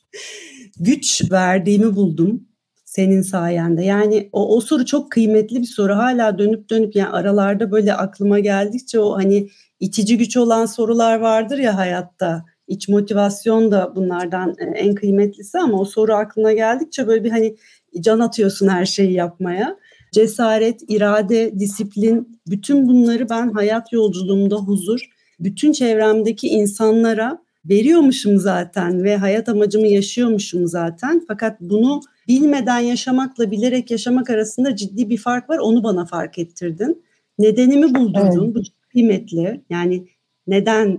Güç 0.80 1.32
verdiğimi 1.32 1.96
buldum 1.96 2.48
senin 2.84 3.22
sayende. 3.22 3.84
Yani 3.84 4.28
o, 4.32 4.56
o 4.56 4.60
soru 4.60 4.86
çok 4.86 5.12
kıymetli 5.12 5.60
bir 5.60 5.66
soru. 5.66 5.96
Hala 5.96 6.38
dönüp 6.38 6.70
dönüp 6.70 6.96
yani 6.96 7.08
aralarda 7.08 7.70
böyle 7.70 7.94
aklıma 7.94 8.38
geldikçe 8.38 9.00
o 9.00 9.16
hani 9.16 9.48
itici 9.80 10.18
güç 10.18 10.36
olan 10.36 10.66
sorular 10.66 11.18
vardır 11.18 11.58
ya 11.58 11.76
hayatta. 11.76 12.44
İç 12.68 12.88
motivasyon 12.88 13.70
da 13.70 13.92
bunlardan 13.96 14.54
e, 14.58 14.64
en 14.64 14.94
kıymetlisi 14.94 15.58
ama 15.58 15.80
o 15.80 15.84
soru 15.84 16.14
aklına 16.14 16.52
geldikçe 16.52 17.06
böyle 17.06 17.24
bir 17.24 17.30
hani 17.30 17.56
can 18.00 18.20
atıyorsun 18.20 18.68
her 18.68 18.86
şeyi 18.86 19.12
yapmaya. 19.12 19.76
Cesaret, 20.12 20.80
irade, 20.88 21.58
disiplin 21.58 22.40
bütün 22.46 22.88
bunları 22.88 23.30
ben 23.30 23.50
hayat 23.50 23.92
yolculuğumda 23.92 24.56
huzur, 24.56 25.00
bütün 25.40 25.72
çevremdeki 25.72 26.48
insanlara 26.48 27.38
veriyormuşum 27.68 28.38
zaten 28.38 29.04
ve 29.04 29.16
hayat 29.16 29.48
amacımı 29.48 29.86
yaşıyormuşum 29.86 30.66
zaten. 30.66 31.24
Fakat 31.28 31.60
bunu 31.60 32.00
bilmeden 32.28 32.78
yaşamakla 32.78 33.50
bilerek 33.50 33.90
yaşamak 33.90 34.30
arasında 34.30 34.76
ciddi 34.76 35.10
bir 35.10 35.16
fark 35.16 35.50
var. 35.50 35.58
Onu 35.58 35.84
bana 35.84 36.04
fark 36.04 36.38
ettirdin. 36.38 37.02
Nedenimi 37.38 37.94
buldurdun. 37.94 38.44
Evet. 38.44 38.54
Bu 38.54 38.62
kıymetli. 38.92 39.60
Yani 39.70 40.06
neden 40.46 40.98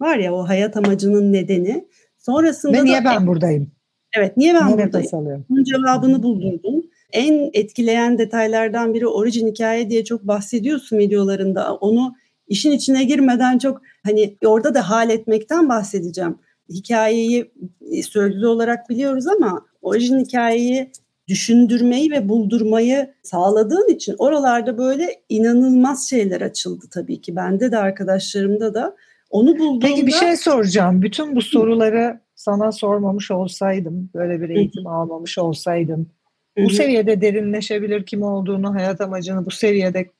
var 0.00 0.18
ya 0.18 0.34
o 0.34 0.48
hayat 0.48 0.76
amacının 0.76 1.32
nedeni. 1.32 1.84
Sonrasında 2.18 2.72
ve 2.72 2.84
niye 2.84 3.00
da, 3.00 3.04
ben 3.04 3.26
buradayım? 3.26 3.70
Evet 4.16 4.36
niye 4.36 4.54
ben 4.54 4.66
niye 4.66 4.86
buradayım? 4.86 5.44
Bunun 5.48 5.64
cevabını 5.64 6.22
buldurdun. 6.22 6.90
En 7.12 7.50
etkileyen 7.52 8.18
detaylardan 8.18 8.94
biri 8.94 9.06
orijin 9.06 9.48
hikaye 9.48 9.90
diye 9.90 10.04
çok 10.04 10.22
bahsediyorsun 10.22 10.98
videolarında. 10.98 11.74
Onu 11.74 12.14
işin 12.48 12.72
içine 12.72 13.04
girmeden 13.04 13.58
çok 13.58 13.82
hani 14.04 14.36
orada 14.44 14.74
da 14.74 14.90
hal 14.90 15.10
etmekten 15.10 15.68
bahsedeceğim. 15.68 16.38
Hikayeyi 16.70 17.52
e, 17.90 18.02
sözlü 18.02 18.46
olarak 18.46 18.90
biliyoruz 18.90 19.26
ama 19.26 19.66
orijin 19.82 20.24
hikayeyi 20.24 20.90
düşündürmeyi 21.28 22.10
ve 22.10 22.28
buldurmayı 22.28 23.14
sağladığın 23.22 23.88
için 23.88 24.14
oralarda 24.18 24.78
böyle 24.78 25.20
inanılmaz 25.28 26.10
şeyler 26.10 26.40
açıldı 26.40 26.84
tabii 26.90 27.20
ki. 27.20 27.36
Bende 27.36 27.72
de 27.72 27.78
arkadaşlarımda 27.78 28.74
da. 28.74 28.96
Onu 29.30 29.58
bulduğumda... 29.58 29.86
Peki 29.86 30.06
bir 30.06 30.12
şey 30.12 30.36
soracağım. 30.36 31.02
Bütün 31.02 31.36
bu 31.36 31.42
soruları 31.42 32.20
sana 32.34 32.72
sormamış 32.72 33.30
olsaydım, 33.30 34.10
böyle 34.14 34.40
bir 34.40 34.48
eğitim 34.48 34.86
almamış 34.86 35.38
olsaydım, 35.38 36.10
bu 36.58 36.70
seviyede 36.70 37.20
derinleşebilir 37.20 38.06
kim 38.06 38.22
olduğunu, 38.22 38.74
hayat 38.74 39.00
amacını 39.00 39.46
bu 39.46 39.50
seviyede 39.50 40.10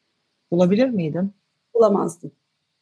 bulabilir 0.50 0.88
miydin? 0.88 1.32
Bulamazdım. 1.76 2.32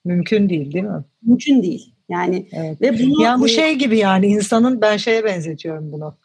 Mümkün 0.04 0.48
değil 0.48 0.72
değil 0.72 0.84
mi? 0.84 1.04
Mümkün 1.22 1.62
değil. 1.62 1.94
Yani 2.08 2.48
evet. 2.52 2.82
ve 2.82 2.92
bunu 2.92 3.22
yani 3.22 3.42
bu 3.42 3.48
şey 3.48 3.74
gibi 3.74 3.98
yani 3.98 4.26
insanın 4.26 4.80
ben 4.80 4.96
şeye 4.96 5.24
benzetiyorum 5.24 5.92
bunu. 5.92 6.16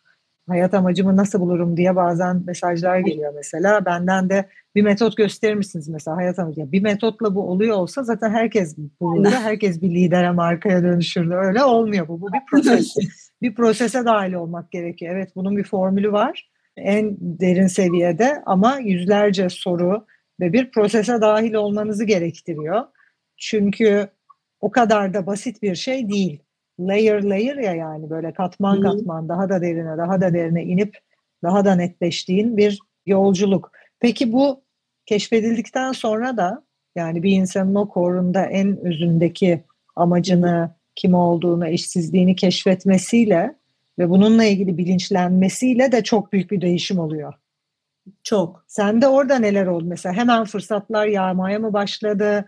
Hayat 0.47 0.73
amacımı 0.73 1.15
nasıl 1.17 1.39
bulurum 1.39 1.77
diye 1.77 1.95
bazen 1.95 2.43
mesajlar 2.45 2.99
geliyor 2.99 3.33
mesela. 3.35 3.85
Benden 3.85 4.29
de 4.29 4.49
bir 4.75 4.81
metot 4.81 5.17
gösterir 5.17 5.53
misiniz 5.53 5.89
mesela 5.89 6.17
hayat 6.17 6.39
amacı? 6.39 6.71
Bir 6.71 6.81
metotla 6.81 7.35
bu 7.35 7.49
oluyor 7.49 7.77
olsa 7.77 8.03
zaten 8.03 8.29
herkes 8.29 8.77
bulurdu. 8.77 9.29
Herkes 9.29 9.81
bir 9.81 9.89
lidere 9.89 10.31
markaya 10.31 10.83
dönüşürdü. 10.83 11.33
Öyle 11.33 11.63
olmuyor 11.63 12.07
bu. 12.07 12.21
Bu 12.21 12.33
bir 12.33 12.41
proses. 12.51 12.95
bir 13.41 13.55
prosese 13.55 14.05
dahil 14.05 14.33
olmak 14.33 14.71
gerekiyor. 14.71 15.15
Evet 15.15 15.31
bunun 15.35 15.57
bir 15.57 15.63
formülü 15.63 16.11
var. 16.11 16.49
En 16.77 17.17
derin 17.19 17.67
seviyede 17.67 18.41
ama 18.45 18.79
yüzlerce 18.79 19.49
soru, 19.49 20.05
ve 20.39 20.53
bir 20.53 20.71
prosese 20.71 21.21
dahil 21.21 21.53
olmanızı 21.53 22.03
gerektiriyor. 22.03 22.83
Çünkü 23.37 24.07
o 24.61 24.71
kadar 24.71 25.13
da 25.13 25.25
basit 25.27 25.61
bir 25.61 25.75
şey 25.75 26.09
değil. 26.09 26.39
Layer 26.79 27.23
layer 27.23 27.55
ya 27.55 27.75
yani 27.75 28.09
böyle 28.09 28.33
katman 28.33 28.81
katman 28.81 29.29
daha 29.29 29.49
da 29.49 29.61
derine 29.61 29.97
daha 29.97 30.21
da 30.21 30.33
derine 30.33 30.63
inip 30.63 30.97
daha 31.43 31.65
da 31.65 31.75
netleştiğin 31.75 32.57
bir 32.57 32.79
yolculuk. 33.05 33.71
Peki 33.99 34.33
bu 34.33 34.63
keşfedildikten 35.05 35.91
sonra 35.91 36.37
da 36.37 36.63
yani 36.95 37.23
bir 37.23 37.31
insanın 37.31 37.75
o 37.75 37.89
korunda 37.89 38.45
en 38.45 38.85
özündeki 38.85 39.63
amacını, 39.95 40.71
kim 40.95 41.13
olduğunu, 41.13 41.67
eşsizliğini 41.67 42.35
keşfetmesiyle 42.35 43.55
ve 43.99 44.09
bununla 44.09 44.43
ilgili 44.43 44.77
bilinçlenmesiyle 44.77 45.91
de 45.91 46.03
çok 46.03 46.33
büyük 46.33 46.51
bir 46.51 46.61
değişim 46.61 46.99
oluyor. 46.99 47.33
Çok. 48.23 48.63
Sen 48.67 49.01
de 49.01 49.07
orada 49.07 49.39
neler 49.39 49.67
oldu 49.67 49.85
mesela? 49.87 50.15
Hemen 50.15 50.45
fırsatlar 50.45 51.07
yağmaya 51.07 51.59
mı 51.59 51.73
başladı? 51.73 52.45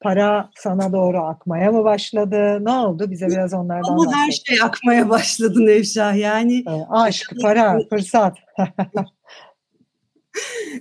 Para 0.00 0.50
sana 0.56 0.92
doğru 0.92 1.18
akmaya 1.18 1.72
mı 1.72 1.84
başladı? 1.84 2.64
Ne 2.64 2.70
oldu? 2.70 3.10
Bize 3.10 3.26
biraz 3.26 3.54
onlardan 3.54 3.92
Ama 3.92 4.16
her 4.16 4.30
şey 4.30 4.62
akmaya 4.62 5.08
başladı 5.08 5.66
Nevşah. 5.66 6.16
Yani 6.16 6.64
aşk, 6.90 7.32
para, 7.42 7.78
fırsat. 7.90 8.36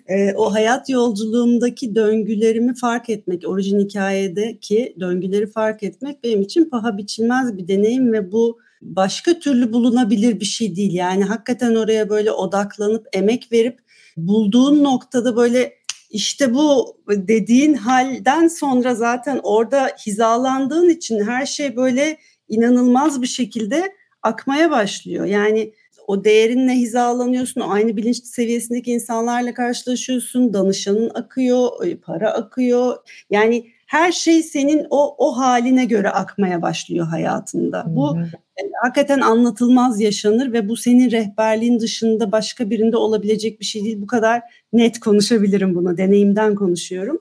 e, 0.08 0.34
o 0.34 0.54
hayat 0.54 0.90
yolculuğumdaki 0.90 1.96
döngülerimi 1.96 2.76
fark 2.76 3.10
etmek, 3.10 3.48
orijin 3.48 3.80
hikayedeki 3.80 4.96
döngüleri 5.00 5.52
fark 5.52 5.84
etmek 5.84 6.24
benim 6.24 6.42
için 6.42 6.70
paha 6.70 6.98
biçilmez 6.98 7.58
bir 7.58 7.68
deneyim 7.68 8.14
ve 8.14 8.32
bu 8.32 8.60
başka 8.82 9.40
türlü 9.40 9.74
bulunabilir 9.74 10.40
bir 10.40 10.46
şey 10.46 10.76
değil. 10.76 10.94
Yani 10.94 11.24
hakikaten 11.24 11.76
oraya 11.76 12.10
böyle 12.10 12.32
odaklanıp 12.32 13.08
emek 13.14 13.52
verip 13.52 13.85
bulduğun 14.18 14.84
noktada 14.84 15.36
böyle 15.36 15.74
işte 16.10 16.54
bu 16.54 16.98
dediğin 17.10 17.74
halden 17.74 18.48
sonra 18.48 18.96
zaten 18.96 19.40
orada 19.44 19.92
hizalandığın 20.06 20.90
için 20.90 21.24
her 21.24 21.46
şey 21.46 21.76
böyle 21.76 22.18
inanılmaz 22.50 23.22
bir 23.22 23.28
şekilde 23.28 23.94
akmaya 24.22 24.72
başlıyor. 24.72 25.26
Yani 25.26 25.74
o 26.08 26.24
değerinle 26.24 26.72
hizalanıyorsun, 26.72 27.62
o 27.62 27.70
aynı 27.70 27.98
bilinç 27.98 28.18
seviyesindeki 28.24 28.92
insanlarla 28.92 29.54
karşılaşıyorsun, 29.54 30.54
danışanın 30.54 31.12
akıyor, 31.14 31.70
para 32.02 32.32
akıyor. 32.34 32.98
Yani 33.30 33.72
her 33.86 34.12
şey 34.12 34.44
senin 34.44 34.88
o 34.90 35.16
o 35.18 35.38
haline 35.38 35.86
göre 35.86 36.10
akmaya 36.10 36.62
başlıyor 36.62 37.08
hayatında. 37.08 37.86
Hı-hı. 37.86 37.96
Bu 37.96 38.18
e, 38.18 38.45
hakikaten 38.84 39.20
anlatılmaz 39.20 40.02
yaşanır 40.02 40.54
ve 40.54 40.70
bu 40.70 40.78
senin 40.78 41.12
rehberliğin 41.12 41.80
dışında 41.80 42.32
başka 42.32 42.70
birinde 42.70 42.98
olabilecek 42.98 43.60
bir 43.60 43.66
şey 43.66 43.84
değil. 43.84 44.02
Bu 44.02 44.08
kadar 44.08 44.42
net 44.74 45.00
konuşabilirim 45.00 45.76
bunu. 45.76 45.98
Deneyimden 45.98 46.56
konuşuyorum. 46.56 47.20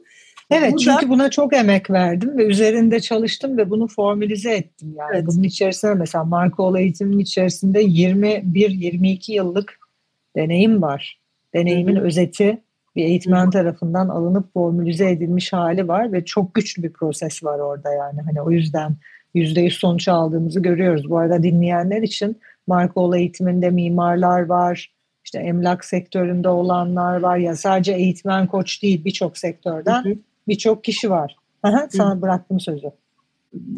Evet 0.51 0.73
Burada, 0.73 0.83
çünkü 0.83 1.09
buna 1.09 1.31
çok 1.31 1.57
emek 1.57 1.91
verdim 1.91 2.39
ve 2.39 2.45
üzerinde 2.47 3.01
çalıştım 3.01 3.57
ve 3.57 3.71
bunu 3.71 3.89
formülize 3.89 4.55
ettim. 4.55 4.95
Yani 4.99 5.11
evet. 5.15 5.27
bunun 5.27 5.43
içerisinde 5.43 5.95
mesela 5.95 6.51
olay 6.59 6.83
eğitiminin 6.83 7.19
içerisinde 7.19 7.83
21-22 7.83 9.33
yıllık 9.33 9.79
deneyim 10.37 10.83
var. 10.83 11.21
Deneyimin 11.55 11.97
Hı-hı. 11.97 12.05
özeti 12.05 12.63
bir 12.97 13.05
eğitmen 13.05 13.51
tarafından 13.51 14.09
alınıp 14.09 14.53
formülize 14.53 15.11
edilmiş 15.11 15.53
hali 15.53 15.89
var 15.89 16.13
ve 16.13 16.25
çok 16.25 16.55
güçlü 16.55 16.83
bir 16.83 16.93
proses 16.93 17.45
var 17.45 17.59
orada 17.59 17.93
yani. 17.93 18.21
Hani 18.23 18.43
o 18.43 18.51
yüzden 18.51 18.97
yüzde 19.35 19.61
yüz 19.61 19.75
sonuç 19.75 20.09
aldığımızı 20.09 20.61
görüyoruz. 20.61 21.11
Bu 21.11 21.19
arada 21.19 21.43
dinleyenler 21.43 22.03
için 22.03 22.37
marka 22.67 23.01
olay 23.01 23.21
eğitiminde 23.21 23.71
mimarlar 23.71 24.47
var, 24.47 24.93
işte 25.25 25.39
emlak 25.39 25.85
sektöründe 25.85 26.49
olanlar 26.49 27.21
var 27.21 27.37
ya 27.37 27.57
sadece 27.57 27.93
eğitmen 27.93 28.47
koç 28.47 28.83
değil 28.83 29.05
birçok 29.05 29.39
sektörden 29.39 30.19
birçok 30.49 30.85
kişi 30.85 31.11
var. 31.11 31.37
Sana 31.89 32.23
bıraktım 32.23 32.61
sözü. 32.61 32.91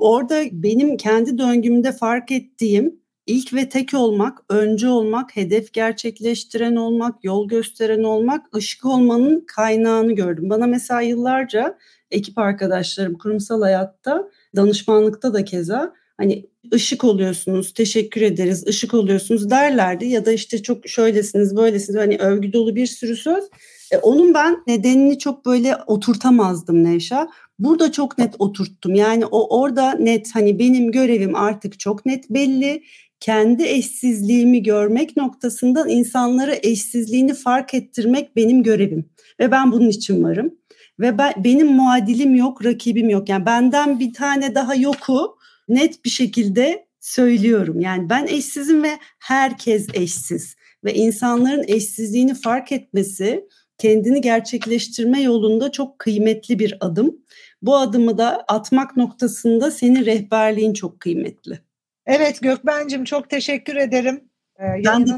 Orada 0.01 0.43
benim 0.53 0.97
kendi 0.97 1.39
döngümde 1.39 1.93
fark 1.93 2.33
ettiğim 2.33 2.97
ilk 3.27 3.55
ve 3.55 3.69
tek 3.69 3.95
olmak, 3.95 4.39
önce 4.49 4.89
olmak, 4.89 5.37
hedef 5.37 5.73
gerçekleştiren 5.73 6.77
olmak, 6.77 7.25
yol 7.25 7.49
gösteren 7.49 8.03
olmak, 8.03 8.57
ışık 8.57 8.85
olmanın 8.85 9.45
kaynağını 9.47 10.13
gördüm. 10.13 10.51
Bana 10.51 10.67
mesela 10.67 11.01
yıllarca 11.01 11.79
ekip 12.11 12.39
arkadaşlarım 12.39 13.19
kurumsal 13.19 13.63
hayatta, 13.63 14.31
danışmanlıkta 14.57 15.35
da 15.35 15.45
keza 15.45 15.93
hani 16.19 16.47
ışık 16.75 17.05
oluyorsunuz, 17.05 17.75
teşekkür 17.75 18.21
ederiz, 18.21 18.67
ışık 18.67 18.95
oluyorsunuz 18.95 19.51
derlerdi 19.51 20.07
ya 20.07 20.27
da 20.27 20.33
işte 20.33 20.63
çok 20.63 20.89
şöylesiniz, 20.89 21.57
böylesiniz 21.57 22.01
hani 22.01 22.19
övgü 22.19 22.53
dolu 22.53 22.77
bir 22.77 22.87
sürü 22.87 23.17
söz. 23.17 23.45
E, 23.93 23.97
onun 23.99 24.35
ben 24.35 24.63
nedenini 24.67 25.19
çok 25.19 25.47
böyle 25.47 25.77
oturtamazdım 25.87 26.85
Nevşa. 26.85 27.29
Burada 27.59 27.93
çok 27.93 28.19
net 28.19 28.35
oturttum. 28.39 28.95
Yani 28.95 29.27
o 29.27 29.61
orada 29.61 29.93
net 29.93 30.35
hani 30.35 30.59
benim 30.59 30.93
görevim 30.93 31.35
artık 31.35 31.81
çok 31.81 32.07
net 32.07 32.31
belli. 32.31 32.83
Kendi 33.21 33.65
eşsizliğimi 33.65 34.63
görmek 34.63 35.17
noktasında 35.17 35.89
insanlara 35.89 36.55
eşsizliğini 36.63 37.35
fark 37.35 37.75
ettirmek 37.75 38.37
benim 38.37 38.63
görevim. 38.63 39.11
Ve 39.41 39.51
ben 39.51 39.73
bunun 39.73 39.89
için 39.89 40.25
varım. 40.25 40.55
Ve 41.01 41.19
ben, 41.19 41.33
benim 41.45 41.67
muadilim 41.67 42.35
yok, 42.35 42.65
rakibim 42.65 43.11
yok. 43.11 43.29
Yani 43.29 43.47
benden 43.47 44.01
bir 44.01 44.13
tane 44.13 44.55
daha 44.55 44.75
yoku 44.75 45.37
net 45.69 46.05
bir 46.05 46.11
şekilde 46.11 46.87
söylüyorum. 47.01 47.81
Yani 47.81 48.11
ben 48.11 48.27
eşsizim 48.27 48.83
ve 48.83 48.99
herkes 49.19 49.87
eşsiz. 49.95 50.57
Ve 50.85 50.95
insanların 50.95 51.65
eşsizliğini 51.69 52.35
fark 52.35 52.73
etmesi 52.73 53.49
kendini 53.79 54.21
gerçekleştirme 54.21 55.23
yolunda 55.23 55.73
çok 55.73 55.99
kıymetli 55.99 56.59
bir 56.59 56.77
adım. 56.81 57.17
Bu 57.63 57.77
adımı 57.77 58.19
da 58.19 58.45
atmak 58.49 58.97
noktasında 58.97 59.71
senin 59.71 60.05
rehberliğin 60.05 60.73
çok 60.73 61.01
kıymetli. 61.01 61.66
Evet 62.07 62.43
Gökben'cim 62.43 63.05
çok 63.05 63.31
teşekkür 63.31 63.77
ederim. 63.77 64.25
Ee, 64.61 64.85
ben 64.85 65.07
de 65.07 65.13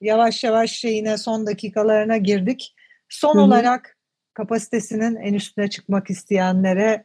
yavaş 0.00 0.44
yavaş 0.44 0.70
şeyine 0.70 1.18
son 1.18 1.46
dakikalarına 1.46 2.16
girdik. 2.16 2.74
Son 3.08 3.34
Hı-hı. 3.34 3.42
olarak 3.42 3.98
kapasitesinin 4.34 5.16
en 5.16 5.34
üstüne 5.34 5.70
çıkmak 5.70 6.10
isteyenlere 6.10 7.04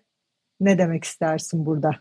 ne 0.60 0.78
demek 0.78 1.04
istersin 1.04 1.66
burada? 1.66 1.92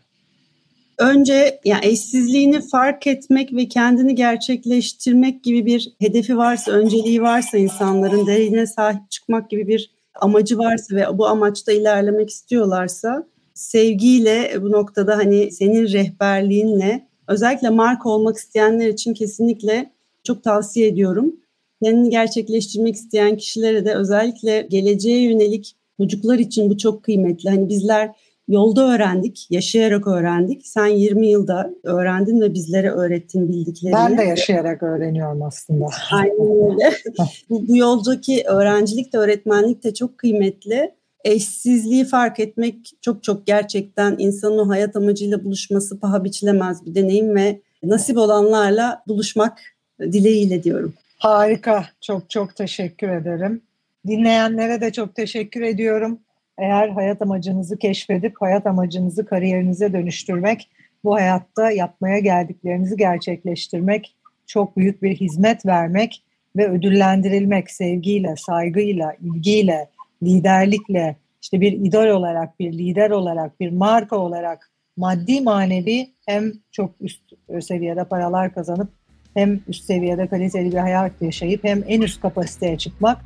Önce 0.99 1.59
yani 1.65 1.85
eşsizliğini 1.85 2.69
fark 2.71 3.07
etmek 3.07 3.53
ve 3.53 3.67
kendini 3.67 4.15
gerçekleştirmek 4.15 5.43
gibi 5.43 5.65
bir 5.65 5.95
hedefi 5.99 6.37
varsa, 6.37 6.71
önceliği 6.71 7.21
varsa 7.21 7.57
insanların 7.57 8.27
değerine 8.27 8.67
sahip 8.67 9.11
çıkmak 9.11 9.49
gibi 9.49 9.67
bir 9.67 9.91
amacı 10.15 10.57
varsa 10.57 10.95
ve 10.95 11.17
bu 11.17 11.27
amaçta 11.27 11.71
ilerlemek 11.71 12.29
istiyorlarsa 12.29 13.27
sevgiyle 13.57 14.61
bu 14.61 14.71
noktada 14.71 15.17
hani 15.17 15.51
senin 15.51 15.87
rehberliğinle 15.93 17.07
özellikle 17.27 17.69
marka 17.69 18.09
olmak 18.09 18.37
isteyenler 18.37 18.87
için 18.87 19.13
kesinlikle 19.13 19.91
çok 20.23 20.43
tavsiye 20.43 20.87
ediyorum. 20.87 21.35
Kendini 21.83 22.09
gerçekleştirmek 22.09 22.95
isteyen 22.95 23.37
kişilere 23.37 23.85
de 23.85 23.95
özellikle 23.95 24.61
geleceğe 24.61 25.23
yönelik 25.23 25.75
çocuklar 25.97 26.39
için 26.39 26.69
bu 26.69 26.77
çok 26.77 27.03
kıymetli. 27.03 27.49
Hani 27.49 27.69
bizler 27.69 28.11
yolda 28.47 28.93
öğrendik, 28.93 29.47
yaşayarak 29.49 30.07
öğrendik. 30.07 30.67
Sen 30.67 30.87
20 30.87 31.27
yılda 31.27 31.73
öğrendin 31.83 32.41
ve 32.41 32.53
bizlere 32.53 32.91
öğrettin 32.91 33.49
bildiklerini. 33.49 33.95
Ben 33.95 34.17
de 34.17 34.23
yaşayarak 34.23 34.83
öğreniyorum 34.83 35.41
aslında. 35.41 35.85
Aynen 36.11 36.71
öyle. 36.71 36.91
bu, 37.49 37.67
bu 37.67 37.77
yoldaki 37.77 38.43
öğrencilik 38.47 39.13
de 39.13 39.17
öğretmenlik 39.17 39.83
de 39.83 39.93
çok 39.93 40.17
kıymetli. 40.17 40.91
Eşsizliği 41.23 42.05
fark 42.05 42.39
etmek 42.39 42.75
çok 43.01 43.23
çok 43.23 43.47
gerçekten 43.47 44.15
insanın 44.17 44.57
o 44.57 44.69
hayat 44.69 44.95
amacıyla 44.95 45.43
buluşması 45.43 45.99
paha 45.99 46.23
biçilemez 46.23 46.85
bir 46.85 46.95
deneyim 46.95 47.35
ve 47.35 47.61
nasip 47.83 48.17
olanlarla 48.17 49.03
buluşmak 49.07 49.59
dileğiyle 49.99 50.63
diyorum. 50.63 50.93
Harika. 51.17 51.85
Çok 52.01 52.29
çok 52.29 52.55
teşekkür 52.55 53.09
ederim. 53.09 53.61
Dinleyenlere 54.07 54.81
de 54.81 54.91
çok 54.91 55.15
teşekkür 55.15 55.61
ediyorum. 55.61 56.19
Eğer 56.57 56.89
hayat 56.89 57.21
amacınızı 57.21 57.77
keşfedip 57.77 58.33
hayat 58.39 58.65
amacınızı 58.65 59.25
kariyerinize 59.25 59.93
dönüştürmek, 59.93 60.69
bu 61.03 61.13
hayatta 61.15 61.71
yapmaya 61.71 62.19
geldiklerinizi 62.19 62.97
gerçekleştirmek, 62.97 64.15
çok 64.47 64.77
büyük 64.77 65.03
bir 65.03 65.15
hizmet 65.15 65.65
vermek 65.65 66.23
ve 66.55 66.69
ödüllendirilmek 66.69 67.71
sevgiyle, 67.71 68.35
saygıyla, 68.37 69.13
ilgiyle, 69.21 69.89
liderlikle, 70.23 71.15
işte 71.41 71.61
bir 71.61 71.71
idol 71.71 72.07
olarak, 72.07 72.59
bir 72.59 72.73
lider 72.73 73.09
olarak, 73.09 73.59
bir 73.59 73.71
marka 73.71 74.17
olarak 74.17 74.71
maddi 74.97 75.41
manevi 75.41 76.07
hem 76.25 76.51
çok 76.71 76.91
üst 77.01 77.21
seviyede 77.61 78.03
paralar 78.03 78.53
kazanıp 78.53 78.89
hem 79.33 79.59
üst 79.67 79.83
seviyede 79.83 80.27
kaliteli 80.27 80.71
bir 80.71 80.77
hayat 80.77 81.11
yaşayıp 81.21 81.63
hem 81.63 81.83
en 81.87 82.01
üst 82.01 82.21
kapasiteye 82.21 82.77
çıkmak 82.77 83.17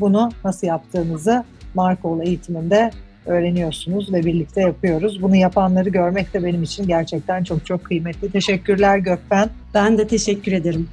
bunu 0.00 0.30
nasıl 0.44 0.66
yaptığınızı 0.66 1.44
Markol 1.74 2.20
eğitiminde 2.20 2.90
öğreniyorsunuz 3.26 4.12
ve 4.12 4.24
birlikte 4.24 4.60
yapıyoruz. 4.60 5.22
Bunu 5.22 5.36
yapanları 5.36 5.88
görmek 5.88 6.34
de 6.34 6.44
benim 6.44 6.62
için 6.62 6.86
gerçekten 6.86 7.44
çok 7.44 7.66
çok 7.66 7.84
kıymetli. 7.84 8.30
Teşekkürler 8.30 8.98
Gökben. 8.98 9.48
Ben 9.74 9.98
de 9.98 10.06
teşekkür 10.06 10.52
ederim. 10.52 10.88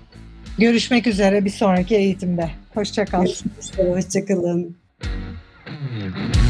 Görüşmek 0.60 1.08
üzere 1.08 1.46
bir 1.46 1.50
sonraki 1.50 1.96
eğitimde. 1.96 2.50
Hoşçakal. 2.74 3.26
Hoşçakalın. 3.78 4.78
Mm-hmm. 5.77 6.46